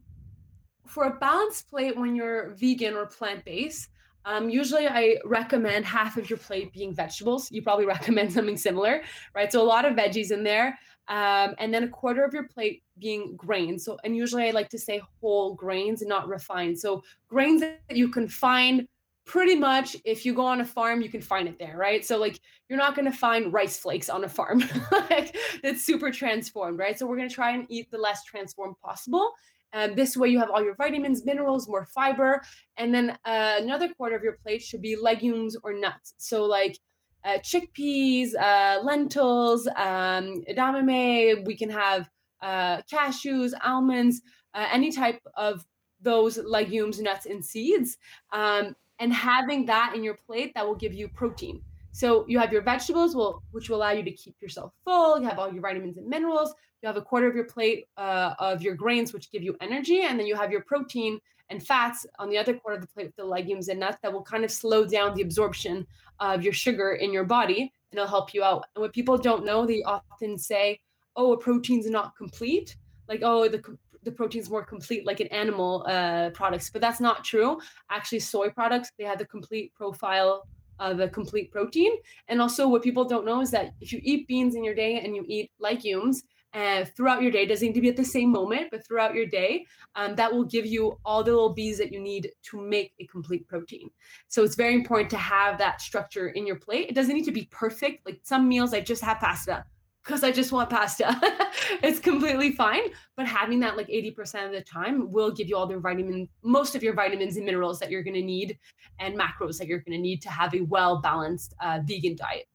[0.87, 3.89] for a balanced plate, when you're vegan or plant based,
[4.25, 7.51] um, usually I recommend half of your plate being vegetables.
[7.51, 9.51] You probably recommend something similar, right?
[9.51, 10.77] So, a lot of veggies in there.
[11.07, 13.85] Um, and then a quarter of your plate being grains.
[13.85, 16.79] So, and usually I like to say whole grains and not refined.
[16.79, 18.87] So, grains that you can find
[19.25, 22.17] pretty much if you go on a farm you can find it there right so
[22.17, 24.63] like you're not going to find rice flakes on a farm
[25.09, 28.75] like that's super transformed right so we're going to try and eat the less transformed
[28.83, 29.33] possible
[29.75, 32.41] And this way, you have all your vitamins, minerals, more fiber.
[32.77, 36.13] And then uh, another quarter of your plate should be legumes or nuts.
[36.17, 36.79] So, like
[37.25, 41.45] uh, chickpeas, uh, lentils, um, edamame.
[41.45, 42.09] We can have
[42.41, 44.21] uh, cashews, almonds,
[44.53, 45.65] uh, any type of
[46.01, 47.97] those legumes, nuts, and seeds.
[48.31, 51.61] Um, and having that in your plate that will give you protein.
[51.91, 55.19] So you have your vegetables, will, which will allow you to keep yourself full.
[55.19, 56.53] You have all your vitamins and minerals.
[56.85, 60.03] You have a quarter of your plate uh, of your grains, which give you energy,
[60.03, 61.19] and then you have your protein
[61.49, 64.13] and fats on the other quarter of the plate with the legumes and nuts that
[64.13, 65.87] will kind of slow down the absorption
[66.19, 68.67] of your sugar in your body, and it'll help you out.
[68.75, 70.79] And what people don't know, they often say,
[71.15, 73.63] "Oh, a protein's not complete." Like, oh, the
[74.03, 77.59] the protein's more complete like in animal uh, products, but that's not true.
[77.89, 81.93] Actually, soy products they have the complete profile of a complete protein.
[82.27, 84.99] And also, what people don't know is that if you eat beans in your day
[84.99, 86.23] and you eat legumes,
[86.55, 89.25] uh, throughout your day doesn't need to be at the same moment but throughout your
[89.25, 89.65] day
[89.95, 93.05] um, that will give you all the little bees that you need to make a
[93.07, 93.89] complete protein
[94.27, 97.31] so it's very important to have that structure in your plate it doesn't need to
[97.31, 99.63] be perfect like some meals i just have pasta
[100.05, 101.19] because I just want pasta.
[101.83, 102.83] it's completely fine.
[103.17, 106.75] But having that like 80% of the time will give you all the vitamin, most
[106.75, 108.57] of your vitamins and minerals that you're going to need
[108.99, 112.45] and macros that you're going to need to have a well balanced uh, vegan diet.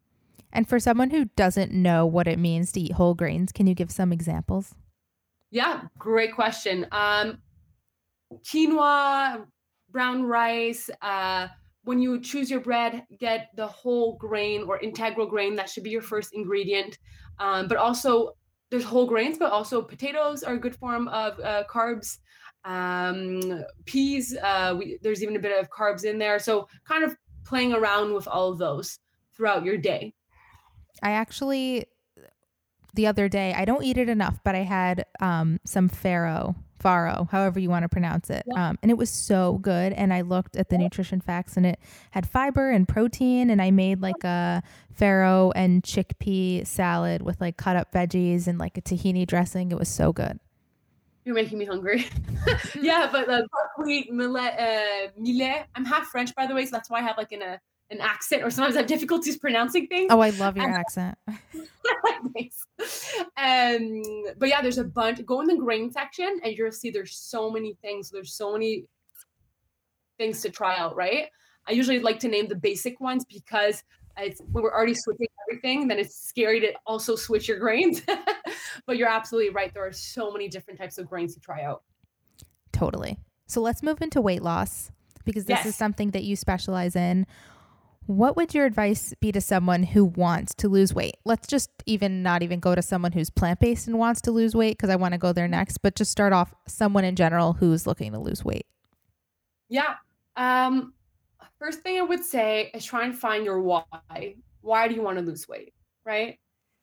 [0.53, 3.75] And for someone who doesn't know what it means to eat whole grains, can you
[3.75, 4.75] give some examples?
[5.51, 6.87] Yeah, great question.
[6.93, 7.39] Um,
[8.45, 9.47] quinoa,
[9.91, 11.49] brown rice, uh,
[11.85, 15.57] when you choose your bread, get the whole grain or integral grain.
[15.57, 16.99] That should be your first ingredient.
[17.39, 18.37] Um, but also,
[18.71, 22.19] there's whole grains, but also potatoes are a good form of uh, carbs.
[22.65, 26.39] Um, peas, uh, we, there's even a bit of carbs in there.
[26.39, 28.99] So, kind of playing around with all of those
[29.35, 30.13] throughout your day.
[31.03, 31.87] I actually,
[32.95, 37.31] the other day, I don't eat it enough, but I had um, some farro farro,
[37.31, 38.45] however you want to pronounce it.
[38.57, 39.93] Um, and it was so good.
[39.93, 41.79] And I looked at the nutrition facts and it
[42.11, 43.51] had fiber and protein.
[43.51, 44.63] And I made like a
[44.99, 49.71] farro and chickpea salad with like cut up veggies and like a tahini dressing.
[49.71, 50.41] It was so good.
[51.25, 52.07] You're making me hungry.
[52.81, 55.67] yeah, but the buckwheat millet, uh, millet.
[55.75, 57.57] I'm half French, by the way, so that's why I have like an, a uh,
[57.91, 60.09] an accent, or sometimes I have difficulties pronouncing things.
[60.11, 61.19] Oh, I love your accent.
[62.35, 62.67] Thanks.
[63.37, 64.03] Um,
[64.39, 65.25] but yeah, there's a bunch.
[65.27, 68.11] Go in the grain section, and you'll see there's so many things.
[68.11, 68.85] There's so many
[70.19, 70.97] things to try out.
[70.97, 71.27] Right.
[71.69, 73.83] I usually like to name the basic ones because
[74.17, 78.03] it's when we're already switching everything, then it's scary to also switch your grains.
[78.87, 79.73] but you're absolutely right.
[79.73, 81.83] There are so many different types of grains to try out.
[82.73, 83.19] Totally.
[83.47, 84.91] So let's move into weight loss
[85.25, 85.67] because this yes.
[85.67, 87.27] is something that you specialize in.
[88.07, 91.17] What would your advice be to someone who wants to lose weight?
[91.25, 94.55] Let's just even not even go to someone who's plant based and wants to lose
[94.55, 97.53] weight because I want to go there next, but just start off someone in general
[97.53, 98.67] who's looking to lose weight.
[99.69, 99.95] Yeah.
[100.37, 100.95] Um,
[101.59, 103.85] first thing I would say is try and find your why.
[104.61, 105.75] Why do you want to lose weight?
[106.05, 106.39] Right?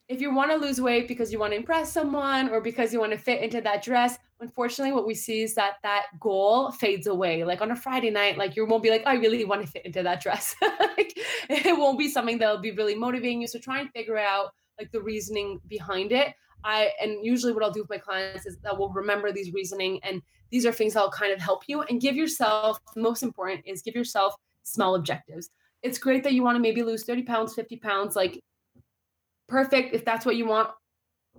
[0.08, 3.00] if you want to lose weight because you want to impress someone or because you
[3.00, 7.08] want to fit into that dress, unfortunately, what we see is that that goal fades
[7.08, 7.44] away.
[7.44, 9.86] Like on a Friday night, like you won't be like, I really want to fit
[9.86, 10.56] into that dress.
[10.62, 11.18] like,
[11.50, 13.48] it won't be something that will be really motivating you.
[13.48, 16.34] So try and figure out like the reasoning behind it.
[16.64, 20.00] I and usually what I'll do with my clients is that we'll remember these reasoning
[20.04, 20.22] and
[20.52, 22.80] these are things that'll kind of help you and give yourself.
[22.96, 25.50] The most important is give yourself small objectives.
[25.84, 28.16] It's great that you want to maybe lose 30 pounds, 50 pounds.
[28.16, 28.44] Like
[29.48, 30.70] perfect if that's what you want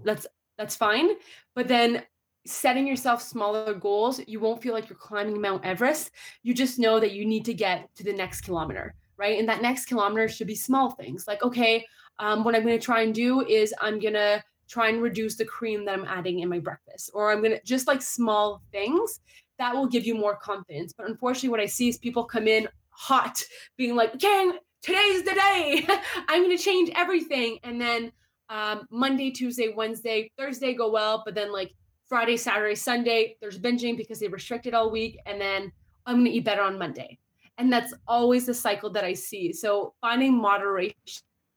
[0.04, 1.10] that's that's fine
[1.54, 2.02] but then
[2.48, 6.10] setting yourself smaller goals you won't feel like you're climbing mount everest
[6.42, 9.62] you just know that you need to get to the next kilometer right and that
[9.62, 11.84] next kilometer should be small things like okay
[12.18, 15.36] um, what i'm going to try and do is i'm going to try and reduce
[15.36, 18.62] the cream that i'm adding in my breakfast or i'm going to just like small
[18.72, 19.20] things
[19.58, 22.68] that will give you more confidence but unfortunately what i see is people come in
[22.90, 23.42] hot
[23.76, 25.86] being like okay today's the day.
[26.28, 27.58] I'm going to change everything.
[27.62, 28.12] And then
[28.48, 31.74] um, Monday, Tuesday, Wednesday, Thursday go well, but then like
[32.08, 35.18] Friday, Saturday, Sunday, there's binging because they restricted all week.
[35.26, 35.70] And then
[36.06, 37.18] I'm going to eat better on Monday.
[37.58, 39.52] And that's always the cycle that I see.
[39.52, 40.94] So finding moderation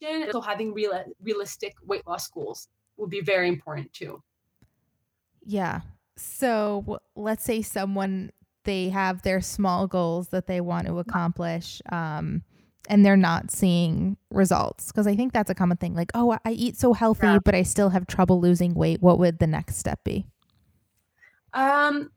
[0.04, 4.22] also having real, realistic weight loss goals will be very important too.
[5.46, 5.82] Yeah.
[6.18, 8.32] So let's say someone
[8.64, 11.82] they have their small goals that they want to accomplish.
[11.92, 12.44] Um,
[12.90, 16.52] and they're not seeing results because i think that's a common thing like oh i
[16.52, 17.40] eat so healthy yeah.
[17.46, 20.26] but i still have trouble losing weight what would the next step be
[21.54, 22.10] um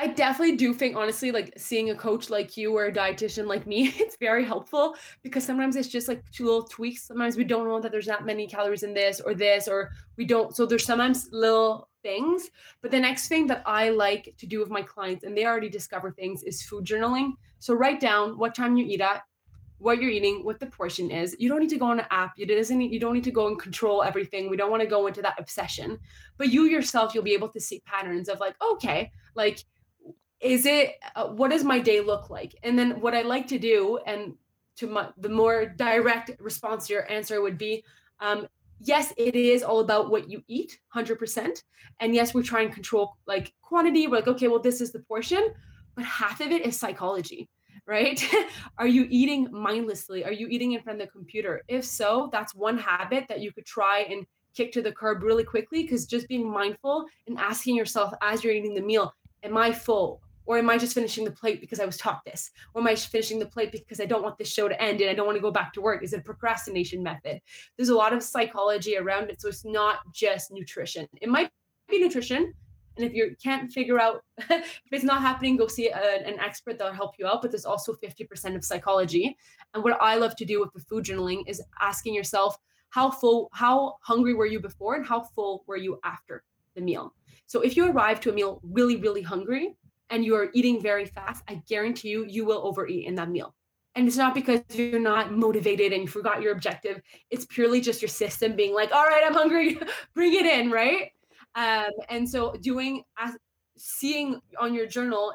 [0.00, 3.66] I definitely do think, honestly, like seeing a coach like you or a dietitian like
[3.66, 7.02] me, it's very helpful because sometimes it's just like two little tweaks.
[7.02, 10.24] Sometimes we don't know that there's that many calories in this or this, or we
[10.24, 10.54] don't.
[10.54, 12.48] So there's sometimes little things.
[12.80, 15.68] But the next thing that I like to do with my clients, and they already
[15.68, 17.32] discover things, is food journaling.
[17.58, 19.22] So write down what time you eat at,
[19.78, 21.36] what you're eating, what the portion is.
[21.38, 22.32] You don't need to go on an app.
[22.36, 24.50] You doesn't you don't need to go and control everything.
[24.50, 25.98] We don't want to go into that obsession.
[26.36, 29.64] But you yourself, you'll be able to see patterns of like, okay, like
[30.40, 33.58] is it uh, what does my day look like and then what i like to
[33.58, 34.34] do and
[34.76, 37.82] to my the more direct response to your answer would be
[38.20, 38.46] um,
[38.80, 41.62] yes it is all about what you eat 100%
[42.00, 45.00] and yes we try and control like quantity we're like okay well this is the
[45.00, 45.52] portion
[45.96, 47.48] but half of it is psychology
[47.88, 48.22] right
[48.78, 52.54] are you eating mindlessly are you eating in front of the computer if so that's
[52.54, 54.24] one habit that you could try and
[54.54, 58.52] kick to the curb really quickly because just being mindful and asking yourself as you're
[58.52, 61.84] eating the meal am i full or am I just finishing the plate because I
[61.84, 62.50] was taught this?
[62.72, 65.10] Or am I finishing the plate because I don't want this show to end and
[65.10, 66.02] I don't want to go back to work?
[66.02, 67.42] Is it a procrastination method?
[67.76, 69.42] There's a lot of psychology around it.
[69.42, 71.06] So it's not just nutrition.
[71.20, 71.50] It might
[71.90, 72.54] be nutrition.
[72.98, 76.78] And if you can't figure out if it's not happening, go see a, an expert
[76.78, 77.42] that'll help you out.
[77.42, 79.36] But there's also 50% of psychology.
[79.74, 82.58] And what I love to do with the food journaling is asking yourself,
[82.90, 86.42] how full, how hungry were you before and how full were you after
[86.74, 87.14] the meal?
[87.46, 89.76] So if you arrive to a meal really, really hungry,
[90.10, 93.54] and you are eating very fast, I guarantee you, you will overeat in that meal.
[93.94, 97.02] And it's not because you're not motivated and you forgot your objective.
[97.30, 99.78] It's purely just your system being like, all right, I'm hungry,
[100.14, 101.10] bring it in, right?
[101.54, 103.02] Um, and so doing,
[103.76, 105.34] seeing on your journal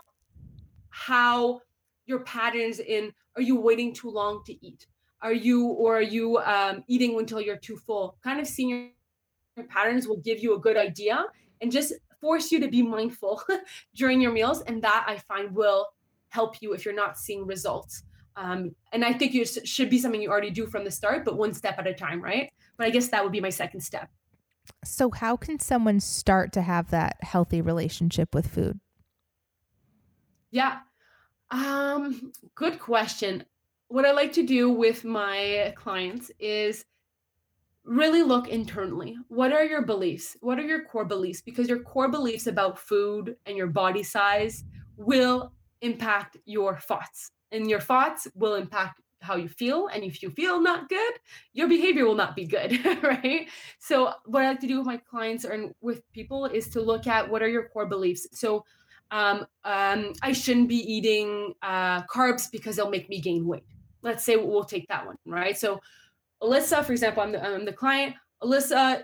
[0.89, 1.61] how
[2.05, 4.87] your patterns in, are you waiting too long to eat?
[5.21, 8.17] Are you, or are you um, eating until you're too full?
[8.23, 8.91] Kind of seeing
[9.55, 11.25] your patterns will give you a good idea
[11.61, 13.41] and just force you to be mindful
[13.95, 14.61] during your meals.
[14.61, 15.87] And that I find will
[16.29, 18.03] help you if you're not seeing results.
[18.35, 21.37] Um, and I think it should be something you already do from the start, but
[21.37, 22.51] one step at a time, right?
[22.77, 24.09] But I guess that would be my second step.
[24.83, 28.79] So, how can someone start to have that healthy relationship with food?
[30.51, 30.79] Yeah.
[31.51, 33.43] Um, good question.
[33.87, 36.85] What I like to do with my clients is
[37.83, 39.15] really look internally.
[39.27, 40.37] What are your beliefs?
[40.39, 41.41] What are your core beliefs?
[41.41, 44.63] Because your core beliefs about food and your body size
[44.95, 49.87] will impact your thoughts, and your thoughts will impact how you feel.
[49.87, 51.13] And if you feel not good,
[51.53, 53.47] your behavior will not be good, right?
[53.79, 57.07] So, what I like to do with my clients and with people is to look
[57.07, 58.27] at what are your core beliefs.
[58.33, 58.65] So,
[59.11, 63.65] um, um, I shouldn't be eating uh, carbs because they'll make me gain weight.
[64.01, 65.57] Let's say we'll take that one, right?
[65.57, 65.79] So,
[66.41, 68.15] Alyssa, for example, I'm the, I'm the client.
[68.43, 69.03] Alyssa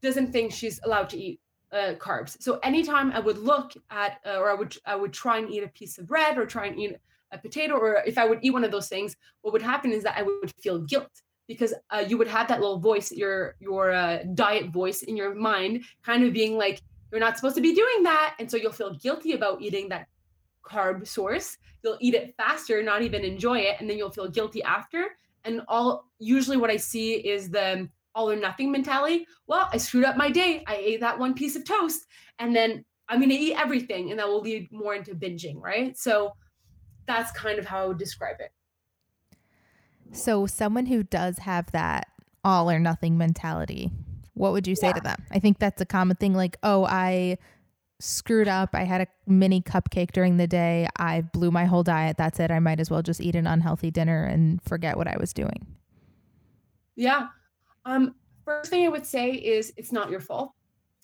[0.00, 1.40] doesn't think she's allowed to eat
[1.72, 2.40] uh, carbs.
[2.40, 5.62] So anytime I would look at, uh, or I would I would try and eat
[5.62, 6.96] a piece of bread, or try and eat
[7.32, 10.02] a potato, or if I would eat one of those things, what would happen is
[10.04, 11.10] that I would feel guilt
[11.46, 15.34] because uh, you would have that little voice, your your uh, diet voice in your
[15.34, 18.72] mind, kind of being like, you're not supposed to be doing that, and so you'll
[18.72, 20.06] feel guilty about eating that
[20.64, 21.56] carb source.
[21.82, 25.08] You'll eat it faster, not even enjoy it, and then you'll feel guilty after
[25.44, 29.26] and all usually what I see is the all or nothing mentality.
[29.46, 30.64] Well, I screwed up my day.
[30.66, 32.06] I ate that one piece of toast
[32.38, 35.96] and then I'm going to eat everything and that will lead more into binging, right?
[35.96, 36.32] So
[37.10, 38.52] that's kind of how I would describe it.
[40.12, 42.08] So someone who does have that
[42.42, 43.90] all or nothing mentality,
[44.34, 44.94] what would you say yeah.
[44.94, 45.24] to them?
[45.30, 47.38] I think that's a common thing like, "Oh, I
[48.00, 48.70] screwed up.
[48.72, 50.88] I had a mini cupcake during the day.
[50.96, 52.16] I blew my whole diet.
[52.16, 52.50] That's it.
[52.50, 55.66] I might as well just eat an unhealthy dinner and forget what I was doing.
[56.96, 57.28] Yeah.
[57.84, 60.52] Um, first thing I would say is it's not your fault.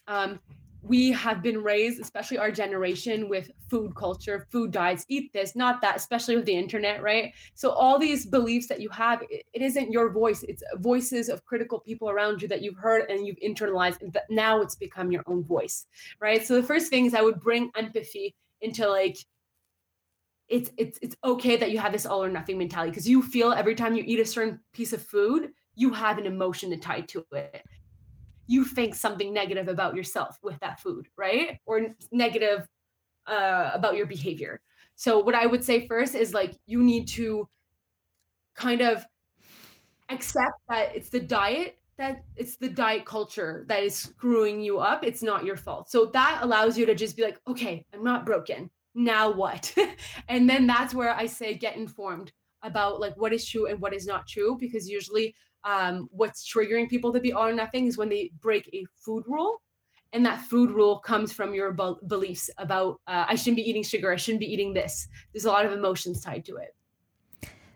[0.09, 0.41] Um,
[0.89, 5.81] we have been raised, especially our generation, with food culture, food diets, eat this, not
[5.81, 7.33] that, especially with the internet, right?
[7.55, 10.45] So all these beliefs that you have, it, isn't your voice.
[10.45, 14.61] It's voices of critical people around you that you've heard and you've internalized, and now
[14.61, 15.87] it's become your own voice,
[16.21, 16.47] right?
[16.47, 19.17] So the first thing is I would bring empathy into like
[20.49, 23.53] it's it's it's okay that you have this all or nothing mentality because you feel
[23.53, 27.27] every time you eat a certain piece of food, you have an emotion tied to
[27.33, 27.65] it
[28.47, 31.59] you think something negative about yourself with that food, right?
[31.67, 32.67] Or negative
[33.27, 34.61] uh, about your behavior.
[34.95, 37.49] So, what I would say first is like you need to
[38.55, 39.05] kind of
[40.09, 45.03] accept that it's the diet that it's the diet culture that is screwing you up.
[45.03, 45.91] It's not your fault.
[45.91, 48.71] So, that allows you to just be like, okay, I'm not broken.
[48.95, 49.75] Now what?
[50.29, 53.95] and then that's where I say get informed about like what is true and what
[53.95, 55.35] is not true because usually
[55.67, 59.25] um, what's triggering people to be all or nothing is when they break a food
[59.27, 59.61] rule
[60.13, 63.83] and that food rule comes from your be- beliefs about uh, I shouldn't be eating
[63.83, 65.09] sugar, I shouldn't be eating this.
[65.33, 66.75] There's a lot of emotions tied to it.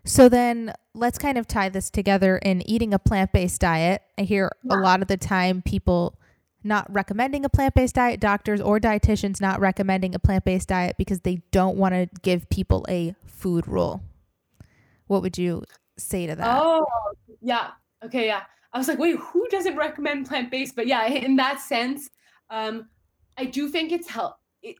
[0.05, 4.01] So then let's kind of tie this together in eating a plant-based diet.
[4.17, 4.75] I hear yeah.
[4.75, 6.17] a lot of the time people
[6.63, 11.41] not recommending a plant-based diet, doctors or dietitians not recommending a plant-based diet because they
[11.51, 14.01] don't want to give people a food rule.
[15.07, 15.63] What would you
[15.97, 16.61] say to that?
[16.61, 16.85] Oh,
[17.41, 17.71] yeah.
[18.03, 18.43] Okay, yeah.
[18.73, 20.75] I was like, wait, who doesn't recommend plant-based?
[20.75, 22.09] But yeah, in that sense,
[22.49, 22.87] um,
[23.37, 24.37] I do think it's health.
[24.63, 24.77] It,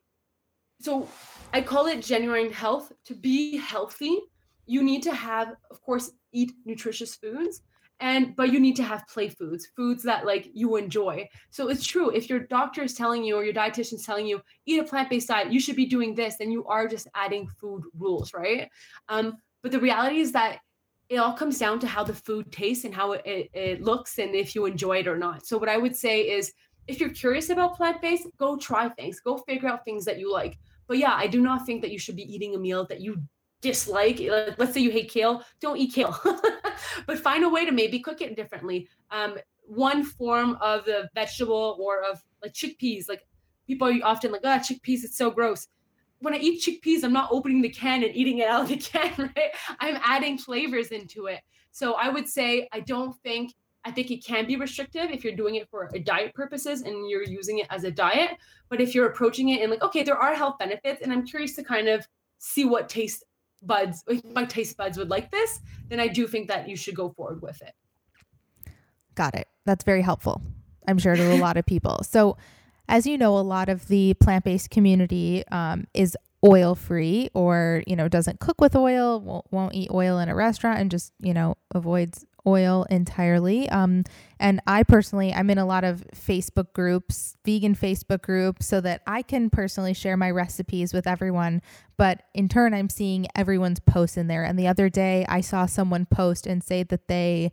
[0.80, 1.08] so
[1.54, 2.92] I call it genuine health.
[3.06, 4.18] To be healthy,
[4.66, 7.62] you need to have, of course, eat nutritious foods,
[8.00, 11.28] and but you need to have play foods, foods that like you enjoy.
[11.50, 12.10] So it's true.
[12.10, 15.28] If your doctor is telling you or your dietitian is telling you eat a plant-based
[15.28, 18.70] diet, you should be doing this, then you are just adding food rules, right?
[19.10, 20.60] Um, but the reality is that
[21.12, 24.34] it all comes down to how the food tastes and how it, it, looks and
[24.34, 25.46] if you enjoy it or not.
[25.46, 26.54] So what I would say is
[26.88, 29.20] if you're curious about plant-based, go try things.
[29.20, 30.58] Go figure out things that you like.
[30.88, 33.22] But yeah, I do not think that you should be eating a meal that you
[33.62, 34.22] dislike.
[34.22, 36.18] Like, let's say you hate kale, don't eat kale.
[37.06, 38.88] but find a way to maybe cook it differently.
[39.10, 43.28] Um, one form of the vegetable or of like chickpeas, like
[43.68, 45.68] people are often like, ah, oh, chickpeas, it's so gross.
[46.22, 48.78] When I eat chickpeas, I'm not opening the can and eating it out of the
[48.78, 49.52] can, right?
[49.80, 51.42] I'm adding flavors into it.
[51.72, 53.54] So I would say I don't think
[53.84, 57.10] I think it can be restrictive if you're doing it for a diet purposes and
[57.10, 58.38] you're using it as a diet.
[58.70, 61.56] But if you're approaching it and like, okay, there are health benefits, and I'm curious
[61.56, 62.06] to kind of
[62.38, 63.24] see what taste
[63.64, 65.60] buds, my taste buds would like this,
[65.90, 67.74] then I do think that you should go forward with it.
[69.16, 69.48] Got it.
[69.66, 70.42] That's very helpful.
[70.88, 72.04] I'm sure to a lot of people.
[72.04, 72.38] So,
[72.88, 77.84] as you know, a lot of the plant based community um, is oil free or
[77.86, 81.14] you know doesn't cook with oil won't, won't eat oil in a restaurant and just
[81.20, 83.70] you know avoids oil entirely.
[83.70, 84.04] Um,
[84.40, 89.02] and I personally, I'm in a lot of Facebook groups, vegan Facebook groups, so that
[89.06, 91.62] I can personally share my recipes with everyone.
[91.98, 94.44] But in turn, I'm seeing everyone's posts in there.
[94.44, 97.52] And the other day, I saw someone post and say that they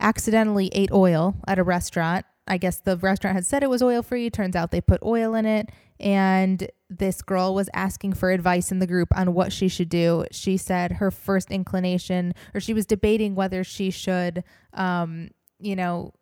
[0.00, 2.26] accidentally ate oil at a restaurant.
[2.46, 4.30] I guess the restaurant had said it was oil free.
[4.30, 5.70] Turns out they put oil in it.
[5.98, 10.26] And this girl was asking for advice in the group on what she should do.
[10.30, 14.44] She said her first inclination, or she was debating whether she should,
[14.74, 16.12] um, you know,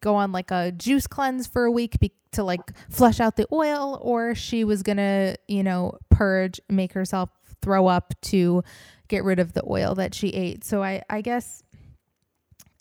[0.00, 3.48] go on like a juice cleanse for a week be- to like flush out the
[3.52, 7.30] oil, or she was gonna, you know, purge, make herself
[7.60, 8.62] throw up to
[9.08, 10.62] get rid of the oil that she ate.
[10.62, 11.63] So I, I guess,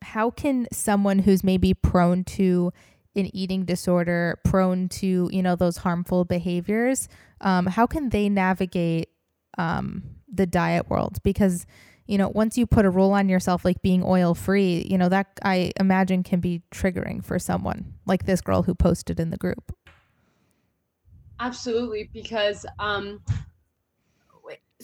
[0.03, 2.71] how can someone who's maybe prone to
[3.15, 7.07] an eating disorder prone to you know those harmful behaviors
[7.41, 9.09] um, how can they navigate
[9.57, 11.17] um, the diet world?
[11.23, 11.65] Because
[12.07, 15.07] you know once you put a rule on yourself like being oil free you know
[15.07, 19.37] that i imagine can be triggering for someone like this girl who posted in the
[19.37, 19.73] group.
[21.39, 23.21] Absolutely because um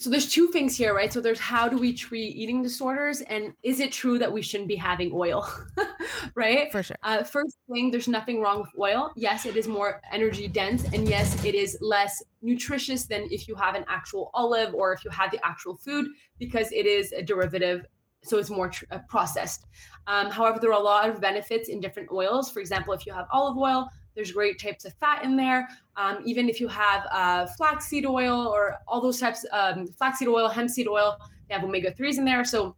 [0.00, 1.12] so there's two things here, right?
[1.12, 4.68] So there's how do we treat eating disorders, and is it true that we shouldn't
[4.68, 5.46] be having oil,
[6.34, 6.72] right?
[6.72, 6.96] For sure.
[7.02, 9.12] Uh, first thing, there's nothing wrong with oil.
[9.14, 13.54] Yes, it is more energy dense, and yes, it is less nutritious than if you
[13.54, 16.06] have an actual olive or if you have the actual food
[16.38, 17.84] because it is a derivative
[18.22, 19.64] so it's more tr- uh, processed.
[20.06, 22.50] Um, however, there are a lot of benefits in different oils.
[22.50, 25.68] For example, if you have olive oil, there's great types of fat in there.
[25.96, 30.48] Um, even if you have uh, flaxseed oil or all those types, um, flaxseed oil,
[30.48, 31.16] hemp seed oil,
[31.48, 32.44] they have omega threes in there.
[32.44, 32.76] So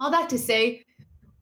[0.00, 0.84] all that to say,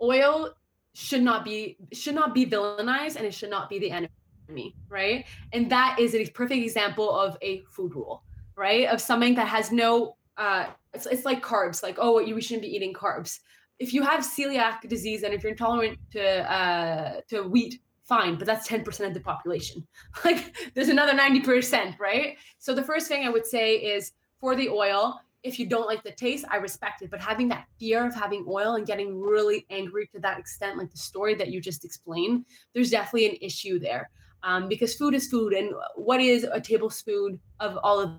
[0.03, 0.51] oil
[0.95, 5.24] should not be should not be villainized and it should not be the enemy, right?
[5.53, 8.22] And that is a perfect example of a food rule,
[8.57, 8.89] right?
[8.89, 12.62] Of something that has no uh, it's, it's like carbs, like oh, you we shouldn't
[12.62, 13.41] be eating carbs.
[13.78, 17.81] If you have celiac disease and if you're intolerant to uh, to wheat,
[18.11, 19.87] fine, but that's 10% of the population.
[20.25, 22.37] Like there's another 90%, right?
[22.59, 26.03] So the first thing I would say is for the oil, if you don't like
[26.03, 27.11] the taste, I respect it.
[27.11, 30.91] But having that fear of having oil and getting really angry to that extent, like
[30.91, 32.45] the story that you just explained,
[32.75, 34.11] there's definitely an issue there.
[34.43, 38.13] Um, because food is food, and what is a tablespoon of olive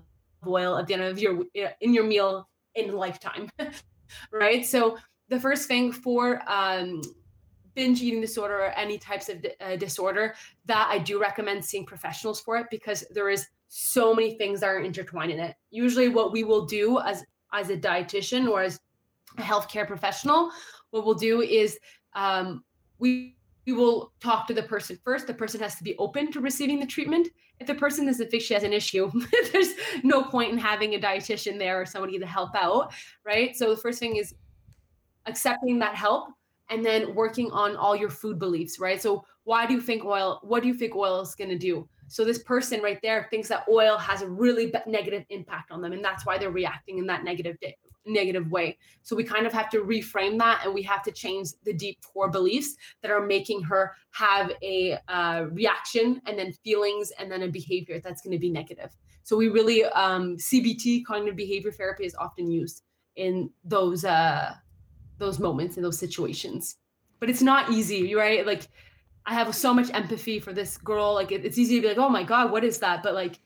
[0.46, 1.44] oil at the end of your
[1.80, 3.48] in your meal in lifetime,
[4.32, 4.64] right?
[4.64, 4.96] So
[5.28, 7.02] the first thing for um,
[7.74, 10.34] binge eating disorder or any types of uh, disorder
[10.66, 14.66] that I do recommend seeing professionals for it because there is so many things that
[14.66, 15.54] are intertwined in it.
[15.70, 18.80] Usually what we will do as as a dietitian or as
[19.38, 20.50] a healthcare professional,
[20.90, 21.78] what we'll do is
[22.14, 22.62] um,
[22.98, 25.26] we we will talk to the person first.
[25.26, 27.28] The person has to be open to receiving the treatment.
[27.60, 29.10] If the person doesn't think she has an issue,
[29.52, 32.92] there's no point in having a dietitian there or somebody to help out,
[33.24, 33.56] right?
[33.56, 34.34] So the first thing is
[35.26, 36.28] accepting that help
[36.72, 39.00] and then working on all your food beliefs, right?
[39.00, 40.40] So why do you think oil?
[40.42, 41.86] What do you think oil is going to do?
[42.08, 45.92] So this person right there thinks that oil has a really negative impact on them,
[45.92, 48.78] and that's why they're reacting in that negative day, negative way.
[49.02, 51.98] So we kind of have to reframe that, and we have to change the deep
[52.02, 57.42] core beliefs that are making her have a uh, reaction, and then feelings, and then
[57.42, 58.90] a behavior that's going to be negative.
[59.24, 62.82] So we really um, CBT, cognitive behavior therapy, is often used
[63.16, 64.54] in those uh,
[65.18, 66.76] those moments in those situations.
[67.20, 68.46] But it's not easy, right?
[68.46, 68.68] Like
[69.26, 71.14] I have so much empathy for this girl.
[71.14, 73.02] Like it, it's easy to be like, oh my god, what is that?
[73.02, 73.38] But like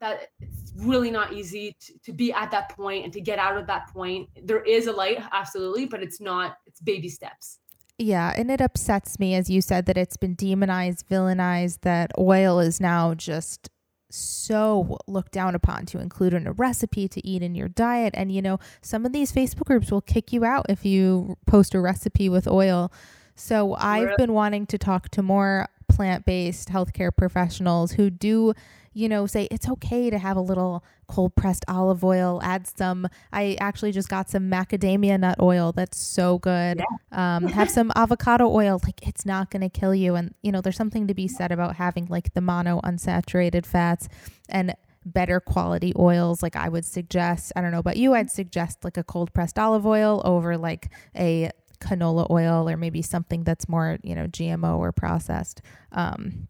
[0.00, 3.56] that, it's really not easy to, to be at that point and to get out
[3.56, 4.28] of that point.
[4.42, 6.58] There is a light, absolutely, but it's not.
[6.66, 7.58] It's baby steps.
[7.98, 12.58] Yeah, and it upsets me, as you said, that it's been demonized, villainized, that oil
[12.58, 13.70] is now just
[14.14, 18.14] so looked down upon to include in a recipe to eat in your diet.
[18.16, 21.74] And, you know, some of these Facebook groups will kick you out if you post
[21.74, 22.92] a recipe with oil.
[23.34, 28.54] So I've been wanting to talk to more plant based healthcare professionals who do
[28.94, 33.08] you know, say it's okay to have a little cold pressed olive oil, add some.
[33.32, 36.78] I actually just got some macadamia nut oil that's so good.
[36.78, 37.36] Yeah.
[37.36, 38.80] Um, have some avocado oil.
[38.84, 40.14] Like it's not going to kill you.
[40.14, 44.08] And, you know, there's something to be said about having like the mono unsaturated fats
[44.48, 44.74] and
[45.04, 46.42] better quality oils.
[46.42, 49.58] Like I would suggest, I don't know about you, I'd suggest like a cold pressed
[49.58, 54.78] olive oil over like a canola oil or maybe something that's more, you know, GMO
[54.78, 55.60] or processed.
[55.92, 56.48] Um,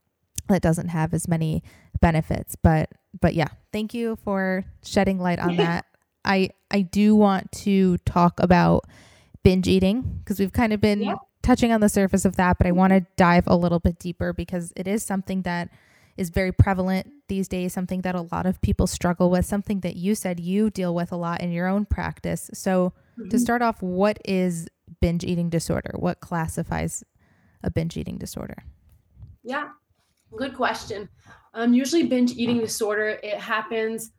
[0.48, 1.62] that doesn't have as many
[2.00, 2.90] benefits but
[3.20, 5.86] but yeah thank you for shedding light on that.
[6.24, 8.84] I i do want to talk about
[9.42, 11.16] binge eating because we've kind of been yeah.
[11.42, 14.32] touching on the surface of that but i want to dive a little bit deeper
[14.32, 15.68] because it is something that
[16.16, 19.96] is very prevalent these days something that a lot of people struggle with something that
[19.96, 22.50] you said you deal with a lot in your own practice.
[22.54, 23.28] So mm-hmm.
[23.28, 24.68] to start off what is
[25.00, 25.92] binge eating disorder?
[25.96, 27.04] What classifies
[27.62, 28.64] a binge eating disorder?
[29.42, 29.68] Yeah
[30.36, 31.08] Good question.
[31.54, 34.10] Um, usually binge eating disorder, it happens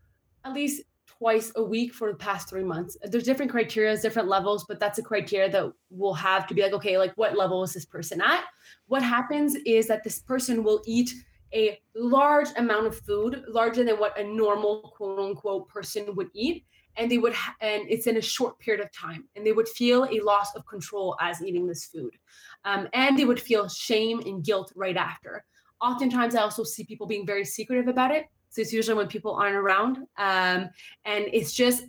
[0.45, 2.97] at least twice a week for the past three months.
[3.03, 6.73] There's different criteria, different levels, but that's a criteria that we'll have to be like,
[6.73, 8.45] okay, like what level is this person at?
[8.87, 11.13] What happens is that this person will eat
[11.53, 16.65] a large amount of food, larger than what a normal quote unquote person would eat.
[16.97, 19.67] And they would, ha- and it's in a short period of time, and they would
[19.67, 22.15] feel a loss of control as eating this food.
[22.63, 25.43] Um, and they would feel shame and guilt right after
[25.91, 28.25] oftentimes I also see people being very secretive about it.
[28.49, 29.97] So it's usually when people aren't around.
[30.17, 30.69] Um,
[31.05, 31.85] and it's just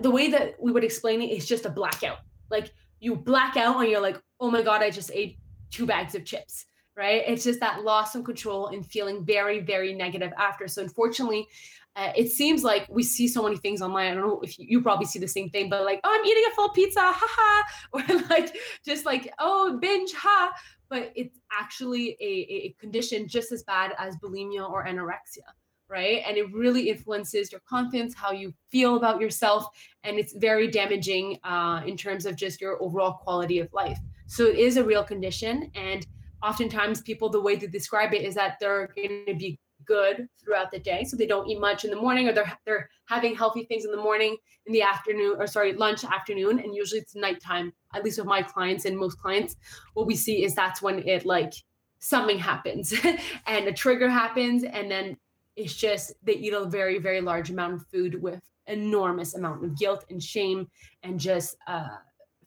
[0.00, 2.18] the way that we would explain it, is just a blackout.
[2.50, 5.38] Like you black out and you're like, oh my God, I just ate
[5.70, 6.66] two bags of chips.
[6.96, 7.22] Right.
[7.26, 10.66] It's just that loss of control and feeling very, very negative after.
[10.66, 11.46] So unfortunately,
[11.94, 14.10] uh, it seems like we see so many things online.
[14.10, 16.24] I don't know if you, you, probably see the same thing, but like, oh, I'm
[16.24, 20.52] eating a full pizza, haha, or like just like, oh, binge, ha
[20.88, 22.24] but it's actually a,
[22.66, 25.48] a condition just as bad as bulimia or anorexia
[25.88, 26.22] right?
[26.26, 29.66] And it really influences your confidence, how you feel about yourself,
[30.04, 33.98] and it's very damaging uh, in terms of just your overall quality of life.
[34.26, 36.06] So it is a real condition, and
[36.42, 39.58] oftentimes people, the way they describe it is that they're going to be
[39.88, 41.02] good throughout the day.
[41.02, 43.90] So they don't eat much in the morning or they're they're having healthy things in
[43.90, 44.36] the morning,
[44.66, 47.72] in the afternoon, or sorry, lunch, afternoon, and usually it's nighttime.
[47.94, 49.56] At least with my clients and most clients,
[49.94, 51.54] what we see is that's when it like
[51.98, 52.94] something happens
[53.46, 55.16] and a trigger happens, and then
[55.56, 59.76] it's just they eat a very, very large amount of food with enormous amount of
[59.78, 60.68] guilt and shame
[61.02, 61.88] and just uh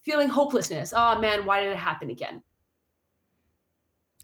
[0.04, 0.94] feeling hopelessness.
[0.96, 2.42] Oh man, why did it happen again?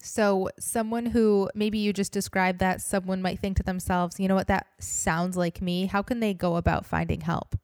[0.01, 4.35] So, someone who maybe you just described that someone might think to themselves, you know
[4.35, 5.85] what, that sounds like me.
[5.85, 7.55] How can they go about finding help?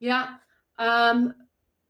[0.00, 0.36] Yeah.
[0.78, 1.34] Um,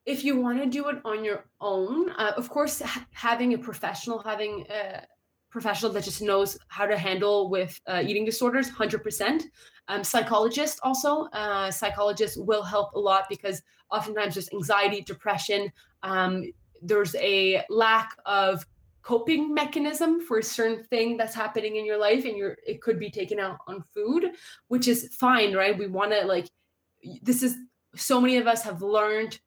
[0.07, 3.59] if you want to do it on your own, uh, of course, ha- having a
[3.59, 5.03] professional, having a
[5.51, 9.42] professional that just knows how to handle with uh, eating disorders, 100%.
[9.88, 15.70] Um, psychologists also, uh, psychologists will help a lot because oftentimes there's anxiety, depression,
[16.03, 16.44] um,
[16.82, 18.64] there's a lack of
[19.03, 22.99] coping mechanism for a certain thing that's happening in your life and you're it could
[22.99, 24.32] be taken out on food
[24.68, 25.78] which is fine right?
[25.78, 26.49] We want to like
[27.22, 27.57] this is
[27.94, 29.38] so many of us have learned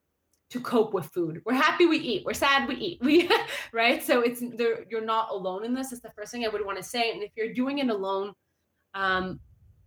[0.49, 1.41] to cope with food.
[1.45, 3.29] We're happy we eat we're sad we eat we
[3.71, 4.03] right?
[4.03, 6.77] So it's there you're not alone in this is the first thing i would want
[6.77, 8.33] to say and if you're doing it alone
[8.93, 9.39] um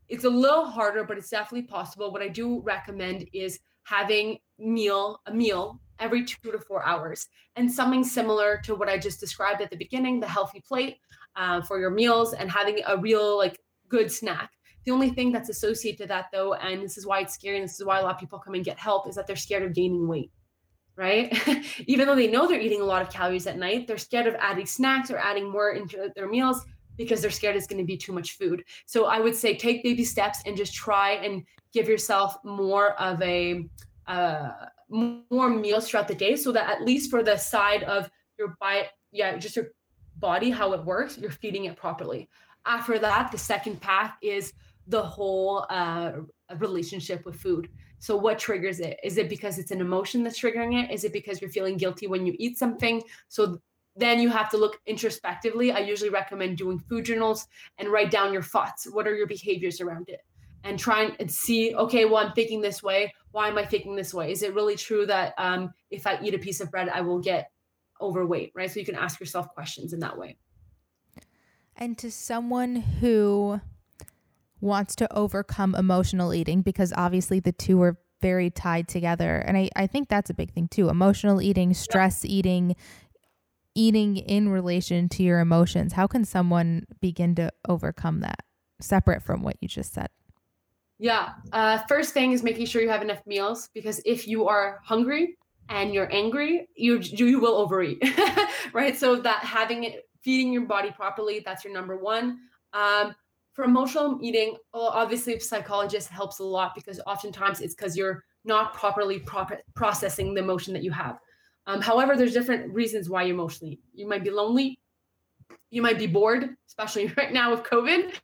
[0.08, 2.12] it's a little harder but it's definitely possible.
[2.12, 7.28] What i do recommend is having meal a meal every two to four hours.
[7.56, 10.96] And something similar to what I just described at the beginning the healthy plate
[11.36, 14.50] uh, for your meals and having a real, like, good snack.
[14.84, 17.64] The only thing that's associated to that, though, and this is why it's scary, and
[17.64, 19.62] this is why a lot of people come and get help, is that they're scared
[19.62, 20.30] of gaining weight.
[20.96, 21.36] right?
[21.86, 24.34] Even though they know they're eating a lot of calories at night, they're scared of
[24.38, 26.64] adding snacks or adding more into their meals
[26.96, 28.62] because they're scared it's going to be too much food.
[28.86, 31.42] So I would say take baby steps and just try and
[31.72, 33.68] give yourself more of a
[34.06, 34.50] uh,
[34.88, 38.82] more meals throughout the day, so that at least for the side of your body,
[39.12, 39.68] yeah, just your
[40.16, 42.28] body, how it works, you're feeding it properly.
[42.66, 44.52] After that, the second path is
[44.86, 46.12] the whole uh,
[46.58, 47.68] relationship with food.
[47.98, 48.98] So, what triggers it?
[49.02, 50.90] Is it because it's an emotion that's triggering it?
[50.90, 53.02] Is it because you're feeling guilty when you eat something?
[53.28, 53.58] So,
[53.96, 55.72] then you have to look introspectively.
[55.72, 57.46] I usually recommend doing food journals
[57.78, 58.86] and write down your thoughts.
[58.90, 60.20] What are your behaviors around it?
[60.64, 63.12] And try and see, okay, well, I'm thinking this way.
[63.34, 64.30] Why am I thinking this way?
[64.30, 67.18] Is it really true that um, if I eat a piece of bread, I will
[67.18, 67.50] get
[68.00, 68.70] overweight, right?
[68.70, 70.38] So you can ask yourself questions in that way.
[71.74, 73.60] And to someone who
[74.60, 79.38] wants to overcome emotional eating, because obviously the two are very tied together.
[79.38, 82.36] And I, I think that's a big thing too emotional eating, stress yeah.
[82.36, 82.76] eating,
[83.74, 85.94] eating in relation to your emotions.
[85.94, 88.44] How can someone begin to overcome that
[88.80, 90.10] separate from what you just said?
[90.98, 91.32] Yeah.
[91.52, 95.36] Uh, first thing is making sure you have enough meals because if you are hungry
[95.68, 98.02] and you're angry, you you will overeat,
[98.72, 98.96] right?
[98.96, 102.38] So that having it, feeding your body properly, that's your number one.
[102.72, 103.14] Um,
[103.54, 108.74] for emotional eating, well, obviously, psychologist helps a lot because oftentimes it's because you're not
[108.74, 111.18] properly pro- processing the emotion that you have.
[111.66, 113.80] Um, however, there's different reasons why you emotionally.
[113.94, 114.78] You might be lonely.
[115.70, 118.14] You might be bored, especially right now with COVID.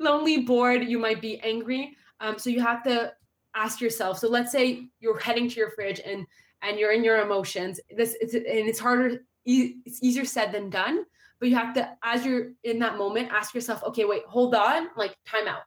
[0.00, 0.84] lonely, bored.
[0.84, 1.96] You might be angry.
[2.20, 3.12] Um, so you have to
[3.54, 4.18] ask yourself.
[4.18, 6.26] So let's say you're heading to your fridge and
[6.62, 7.80] and you're in your emotions.
[7.96, 9.20] This it's and it's harder.
[9.44, 11.04] It's easier said than done.
[11.40, 14.88] But you have to, as you're in that moment, ask yourself, okay, wait, hold on,
[14.96, 15.62] like time out.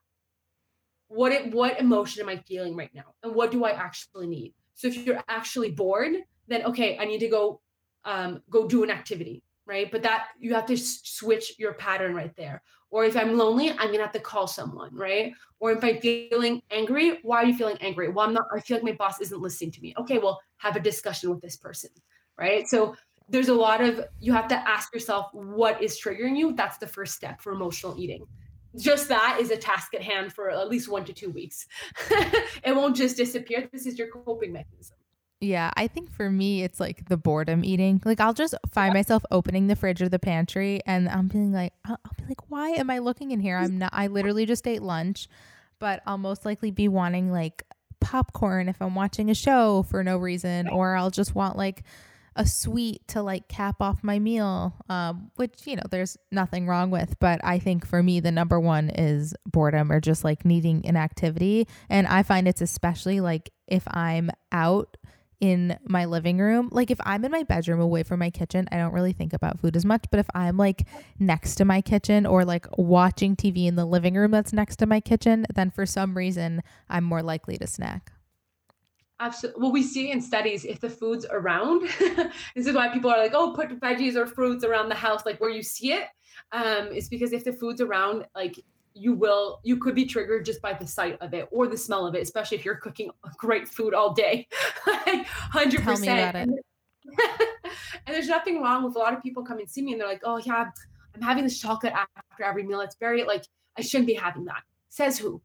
[1.08, 4.54] What it, what emotion am I feeling right now, and what do I actually need?
[4.76, 6.16] So if you're actually bored,
[6.48, 7.62] then okay, I need to go
[8.06, 9.92] um, go do an activity, right?
[9.92, 12.62] But that you have to switch your pattern right there.
[12.92, 15.34] Or if I'm lonely, I'm gonna have to call someone, right?
[15.60, 18.10] Or if I'm feeling angry, why are you feeling angry?
[18.10, 19.94] Well, I'm not, I feel like my boss isn't listening to me.
[19.98, 21.90] Okay, well, have a discussion with this person,
[22.38, 22.68] right?
[22.68, 22.96] So
[23.30, 26.54] there's a lot of, you have to ask yourself what is triggering you.
[26.54, 28.26] That's the first step for emotional eating.
[28.78, 31.66] Just that is a task at hand for at least one to two weeks.
[32.10, 33.70] it won't just disappear.
[33.72, 34.98] This is your coping mechanism.
[35.44, 38.00] Yeah, I think for me, it's like the boredom eating.
[38.06, 41.74] Like I'll just find myself opening the fridge or the pantry, and I'm being like,
[41.84, 43.58] I'll, I'll, be like, why am I looking in here?
[43.58, 43.90] I'm not.
[43.92, 45.28] I literally just ate lunch,
[45.80, 47.64] but I'll most likely be wanting like
[48.00, 51.84] popcorn if I'm watching a show for no reason, or I'll just want like
[52.36, 56.92] a sweet to like cap off my meal, um, which you know there's nothing wrong
[56.92, 57.18] with.
[57.20, 60.98] But I think for me, the number one is boredom or just like needing an
[60.98, 64.98] activity, and I find it's especially like if I'm out
[65.42, 66.70] in my living room.
[66.72, 69.60] Like if I'm in my bedroom away from my kitchen, I don't really think about
[69.60, 70.06] food as much.
[70.10, 70.88] But if I'm like
[71.20, 74.86] next to my kitchen or like watching TV in the living room that's next to
[74.86, 78.14] my kitchen, then for some reason I'm more likely to snack.
[79.20, 79.62] Absolutely.
[79.62, 83.34] Well, we see in studies if the food's around, this is why people are like,
[83.36, 86.06] oh, put veggies or fruits around the house, like where you see it.
[86.52, 88.60] Um, it's because if the food's around, like
[88.94, 92.06] you will you could be triggered just by the sight of it or the smell
[92.06, 94.48] of it especially if you're cooking great food all day.
[94.88, 95.28] Like
[95.72, 96.50] 100% Tell me about it.
[98.06, 100.08] and there's nothing wrong with a lot of people come and see me and they're
[100.08, 100.70] like oh yeah
[101.16, 102.82] i'm having this chocolate after every meal.
[102.82, 103.46] It's very like
[103.78, 104.64] i shouldn't be having that.
[104.90, 105.42] Says who?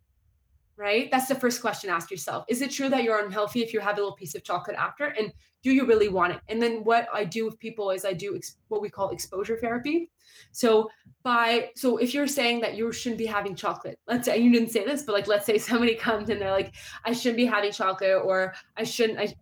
[0.76, 1.10] Right?
[1.10, 2.44] That's the first question ask yourself.
[2.48, 5.06] Is it true that you're unhealthy if you have a little piece of chocolate after?
[5.06, 5.32] And
[5.66, 8.36] do you really want it and then what i do with people is i do
[8.36, 10.10] ex- what we call exposure therapy
[10.52, 10.88] so
[11.22, 14.70] by so if you're saying that you shouldn't be having chocolate, let's say you didn't
[14.70, 17.72] say this, but like let's say somebody comes and they're like, I shouldn't be having
[17.72, 19.34] chocolate or I shouldn't I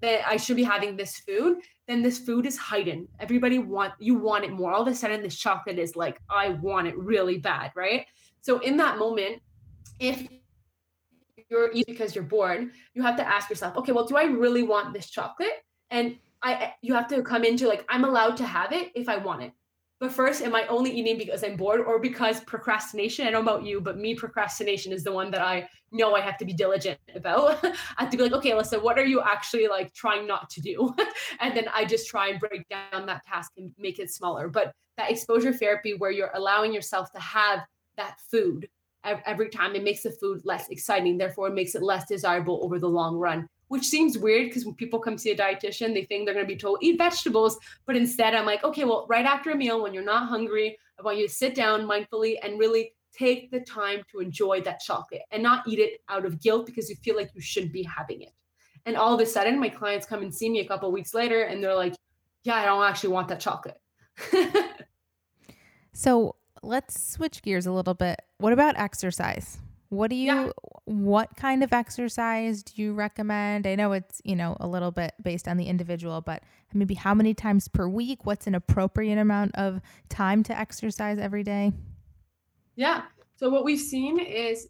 [0.00, 3.08] that I should be having this food, then this food is heightened.
[3.20, 4.72] Everybody want you want it more.
[4.72, 8.06] All of a sudden, this chocolate is like, I want it really bad, right?
[8.40, 9.40] So in that moment,
[10.00, 10.26] if
[11.48, 14.64] you're eating because you're bored, you have to ask yourself, okay, well, do I really
[14.64, 15.64] want this chocolate?
[15.92, 19.18] And I you have to come into like, I'm allowed to have it if I
[19.18, 19.52] want it.
[20.00, 23.24] But first, am I only eating because I'm bored or because procrastination?
[23.24, 26.20] I don't know about you, but me, procrastination is the one that I know I
[26.20, 27.64] have to be diligent about.
[27.64, 30.60] I have to be like, okay, Alyssa, what are you actually like trying not to
[30.60, 30.92] do?
[31.40, 34.48] and then I just try and break down that task and make it smaller.
[34.48, 37.60] But that exposure therapy where you're allowing yourself to have
[37.96, 38.68] that food
[39.04, 41.16] every time, it makes the food less exciting.
[41.16, 44.74] Therefore, it makes it less desirable over the long run which seems weird because when
[44.74, 47.56] people come see a dietitian, they think they're going to be told eat vegetables.
[47.86, 51.02] But instead, I'm like, okay, well, right after a meal, when you're not hungry, I
[51.02, 55.22] want you to sit down mindfully and really take the time to enjoy that chocolate
[55.30, 58.20] and not eat it out of guilt because you feel like you shouldn't be having
[58.20, 58.34] it.
[58.84, 61.44] And all of a sudden, my clients come and see me a couple weeks later
[61.44, 61.94] and they're like,
[62.44, 63.80] yeah, I don't actually want that chocolate.
[65.94, 68.20] so let's switch gears a little bit.
[68.36, 69.60] What about exercise?
[69.92, 70.48] What do you yeah.
[70.86, 73.66] what kind of exercise do you recommend?
[73.66, 77.12] I know it's, you know, a little bit based on the individual, but maybe how
[77.12, 78.24] many times per week?
[78.24, 81.74] What's an appropriate amount of time to exercise every day?
[82.74, 83.02] Yeah.
[83.36, 84.66] So what we've seen is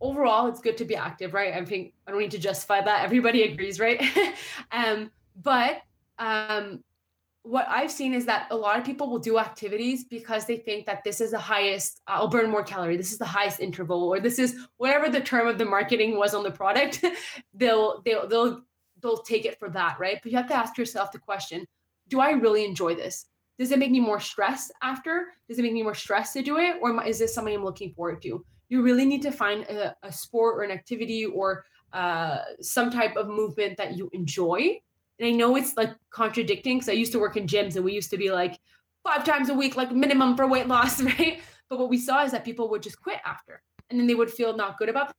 [0.00, 1.52] overall it's good to be active, right?
[1.52, 3.04] I think I don't need to justify that.
[3.04, 4.02] Everybody agrees, right?
[4.72, 5.10] um,
[5.42, 5.82] but
[6.18, 6.82] um,
[7.46, 10.84] what I've seen is that a lot of people will do activities because they think
[10.86, 12.96] that this is the highest, uh, I'll burn more calorie.
[12.96, 16.34] This is the highest interval, or this is whatever the term of the marketing was
[16.34, 17.04] on the product.
[17.54, 18.62] they'll they'll they'll
[19.00, 20.18] they'll take it for that, right?
[20.20, 21.64] But you have to ask yourself the question:
[22.08, 23.26] Do I really enjoy this?
[23.60, 25.28] Does it make me more stressed after?
[25.48, 27.92] Does it make me more stressed to do it, or is this something I'm looking
[27.92, 28.44] forward to?
[28.68, 33.14] You really need to find a, a sport or an activity or uh, some type
[33.14, 34.80] of movement that you enjoy
[35.18, 37.92] and I know it's like contradicting because I used to work in gyms and we
[37.92, 38.58] used to be like
[39.02, 41.40] five times a week, like minimum for weight loss, right?
[41.68, 44.30] But what we saw is that people would just quit after and then they would
[44.30, 45.12] feel not good about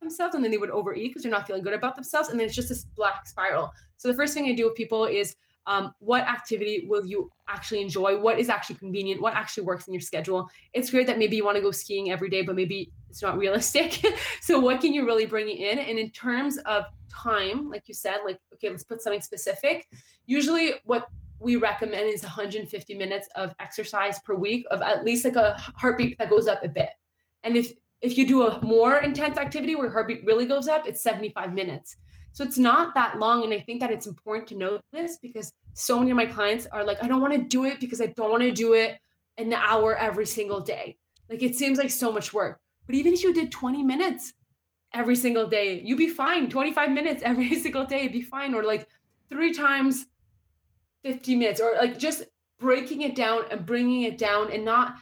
[0.00, 2.28] themselves and then they would overeat because they're not feeling good about themselves.
[2.28, 3.72] And then it's just this black spiral.
[3.96, 5.34] So the first thing I do with people is
[5.66, 8.18] um, what activity will you actually enjoy?
[8.20, 9.20] What is actually convenient?
[9.22, 10.48] What actually works in your schedule?
[10.74, 13.38] It's great that maybe you want to go skiing every day, but maybe it's not
[13.38, 14.04] realistic.
[14.42, 15.78] so what can you really bring in?
[15.78, 16.84] And in terms of
[17.22, 19.86] time, like you said, like, okay, let's put something specific.
[20.26, 21.08] Usually what
[21.38, 26.18] we recommend is 150 minutes of exercise per week of at least like a heartbeat
[26.18, 26.90] that goes up a bit.
[27.42, 31.02] And if if you do a more intense activity where heartbeat really goes up, it's
[31.02, 31.96] 75 minutes.
[32.32, 33.44] So it's not that long.
[33.44, 36.66] And I think that it's important to know this because so many of my clients
[36.66, 38.98] are like, I don't want to do it because I don't want to do it
[39.38, 40.98] an hour every single day.
[41.30, 42.60] Like it seems like so much work.
[42.86, 44.34] But even if you did 20 minutes
[44.94, 46.48] every single day, you'd be fine.
[46.48, 48.54] 25 minutes every single day, be fine.
[48.54, 48.88] Or like
[49.28, 50.06] three times
[51.02, 52.24] 50 minutes, or like just
[52.58, 54.96] breaking it down and bringing it down and not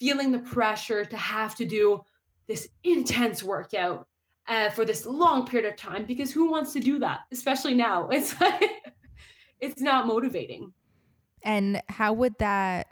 [0.00, 2.00] feeling the pressure to have to do
[2.48, 4.06] this intense workout
[4.48, 8.08] uh, for this long period of time because who wants to do that especially now
[8.10, 8.92] it's like
[9.60, 10.72] it's not motivating
[11.44, 12.88] and how would that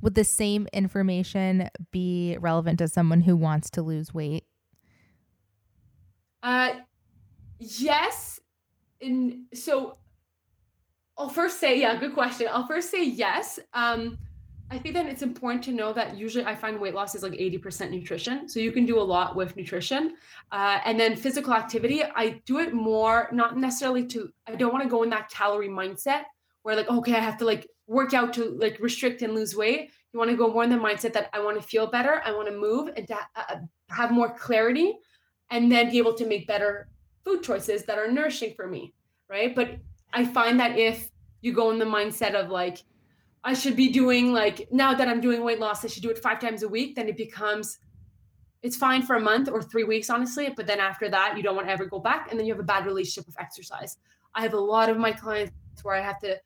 [0.00, 4.44] would the same information be relevant to someone who wants to lose weight
[6.42, 6.74] uh
[7.58, 8.40] yes
[9.00, 9.96] and so
[11.18, 14.18] i'll first say yeah good question i'll first say yes um
[14.72, 17.32] I think that it's important to know that usually I find weight loss is like
[17.32, 18.48] 80% nutrition.
[18.48, 20.14] So you can do a lot with nutrition.
[20.50, 24.82] Uh, and then physical activity, I do it more, not necessarily to, I don't want
[24.82, 26.22] to go in that calorie mindset
[26.62, 29.90] where like, okay, I have to like work out to like restrict and lose weight.
[30.14, 32.32] You want to go more in the mindset that I want to feel better, I
[32.32, 33.56] want to move and to uh,
[33.90, 34.94] have more clarity
[35.52, 36.88] and then be able to make better
[37.24, 38.92] food choices that are nourishing for me.
[39.28, 39.54] Right.
[39.54, 39.76] But
[40.12, 41.10] I find that if
[41.42, 42.78] you go in the mindset of like,
[43.44, 46.18] I should be doing like now that I'm doing weight loss, I should do it
[46.18, 46.96] five times a week.
[46.96, 47.78] Then it becomes
[48.62, 50.52] it's fine for a month or three weeks, honestly.
[50.56, 52.30] But then after that, you don't want to ever go back.
[52.30, 53.96] And then you have a bad relationship with exercise.
[54.34, 56.38] I have a lot of my clients where I have to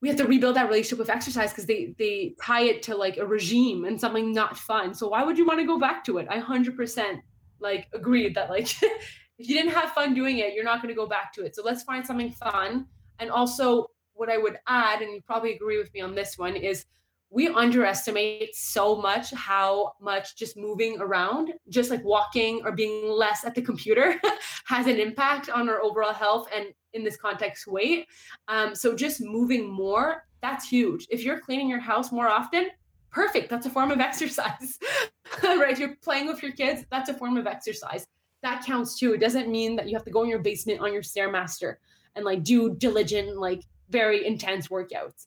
[0.00, 3.18] we have to rebuild that relationship with exercise because they they tie it to like
[3.18, 4.94] a regime and something not fun.
[4.94, 6.26] So why would you want to go back to it?
[6.30, 7.20] I hundred percent
[7.60, 10.98] like agreed that like if you didn't have fun doing it, you're not going to
[10.98, 11.56] go back to it.
[11.56, 12.86] So let's find something fun.
[13.18, 16.56] And also what I would add, and you probably agree with me on this one,
[16.56, 16.84] is
[17.30, 23.44] we underestimate so much how much just moving around, just like walking or being less
[23.44, 24.20] at the computer,
[24.66, 28.06] has an impact on our overall health and in this context, weight.
[28.48, 31.06] Um, so just moving more, that's huge.
[31.08, 32.68] If you're cleaning your house more often,
[33.10, 33.50] perfect.
[33.50, 34.78] That's a form of exercise,
[35.42, 35.78] right?
[35.78, 38.06] You're playing with your kids, that's a form of exercise.
[38.42, 39.12] That counts too.
[39.12, 41.76] It doesn't mean that you have to go in your basement on your Stairmaster
[42.16, 45.26] and like do diligent like very intense workouts.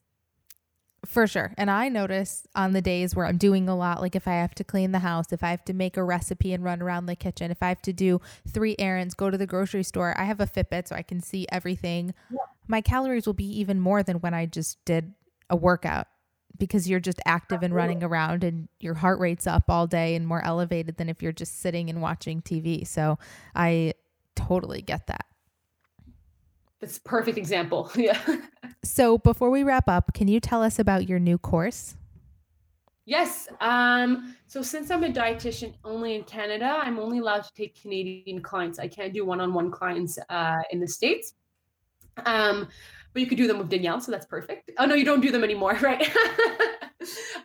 [1.06, 1.54] For sure.
[1.58, 4.56] And I notice on the days where I'm doing a lot, like if I have
[4.56, 7.16] to clean the house, if I have to make a recipe and run around the
[7.16, 10.40] kitchen, if I have to do three errands, go to the grocery store, I have
[10.40, 12.14] a Fitbit so I can see everything.
[12.32, 12.38] Yeah.
[12.68, 15.14] My calories will be even more than when I just did
[15.50, 16.08] a workout
[16.58, 20.28] because you're just active and running around and your heart rate's up all day and
[20.28, 22.86] more elevated than if you're just sitting and watching TV.
[22.86, 23.18] So
[23.56, 23.94] I
[24.36, 25.26] totally get that.
[26.82, 27.90] It's perfect example.
[27.96, 28.20] Yeah.
[28.84, 31.96] so before we wrap up, can you tell us about your new course?
[33.06, 33.48] Yes.
[33.60, 38.42] Um, so since I'm a dietitian only in Canada, I'm only allowed to take Canadian
[38.42, 38.80] clients.
[38.80, 41.34] I can't do one-on-one clients uh, in the States.
[42.26, 42.68] Um,
[43.14, 44.72] but you could do them with Danielle, so that's perfect.
[44.78, 46.12] Oh no, you don't do them anymore, right?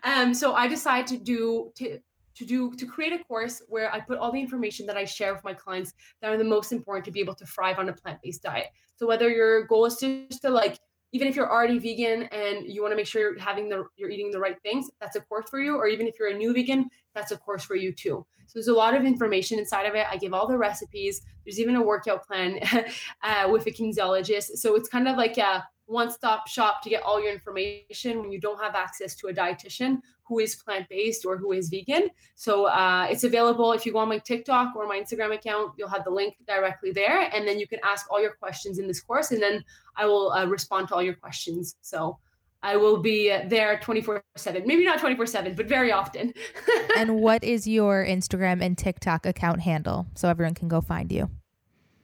[0.03, 1.99] um, so I decided to do to
[2.37, 5.35] to do to create a course where I put all the information that I share
[5.35, 5.93] with my clients
[6.23, 8.69] that are the most important to be able to thrive on a plant-based diet.
[8.97, 10.79] So whether your goal is just to like
[11.13, 14.11] even if you're already vegan and you want to make sure you're having the you're
[14.11, 15.77] eating the right things, that's a course for you.
[15.77, 18.27] Or even if you're a new vegan, that's a course for you too.
[18.49, 20.07] So there's a lot of information inside of it.
[20.11, 21.21] I give all the recipes.
[21.45, 22.59] There's even a workout plan
[23.23, 24.57] uh, with a kinesiologist.
[24.57, 28.41] So it's kind of like a one-stop shop to get all your information when you
[28.41, 32.09] don't have access to a dietitian who is plant-based or who is vegan.
[32.35, 35.73] So uh, it's available if you go on my TikTok or my Instagram account.
[35.79, 38.87] You'll have the link directly there, and then you can ask all your questions in
[38.87, 39.65] this course, and then
[39.97, 41.77] I will uh, respond to all your questions.
[41.81, 42.19] So
[42.63, 44.63] I will be there 24 7.
[44.67, 46.33] Maybe not 24 7, but very often.
[46.97, 51.31] and what is your Instagram and TikTok account handle so everyone can go find you?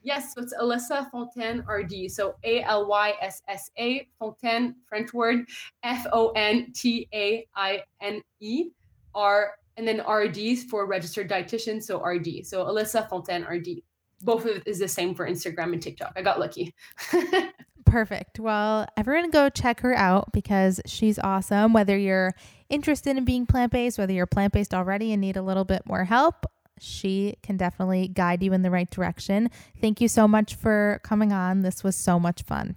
[0.03, 2.11] Yes, so it's Alyssa Fontaine RD.
[2.11, 5.47] So A L Y S S A Fontaine, French word,
[5.83, 8.69] F O N T A I N E
[9.15, 11.83] R, and then RD for registered dietitian.
[11.83, 12.47] So RD.
[12.47, 13.83] So Alyssa Fontaine RD.
[14.21, 16.13] Both of it is the same for Instagram and TikTok.
[16.17, 16.75] I got lucky.
[17.85, 18.41] Perfect.
[18.41, 21.73] Well, everyone go check her out because she's awesome.
[21.73, 22.35] Whether you're
[22.69, 25.83] interested in being plant based, whether you're plant based already and need a little bit
[25.87, 26.47] more help,
[26.79, 29.51] she can definitely guide you in the right direction.
[29.81, 31.61] Thank you so much for coming on.
[31.61, 32.77] This was so much fun.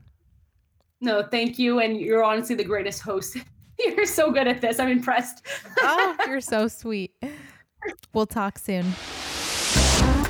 [1.01, 1.79] No, thank you.
[1.79, 3.37] And you're honestly the greatest host.
[3.79, 4.79] you're so good at this.
[4.79, 5.45] I'm impressed.
[5.79, 7.11] oh, you're so sweet.
[8.13, 8.93] We'll talk soon.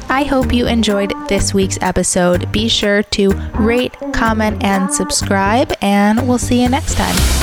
[0.09, 2.51] I hope you enjoyed this week's episode.
[2.51, 3.29] Be sure to
[3.59, 7.36] rate, comment, and subscribe, and we'll see you next time.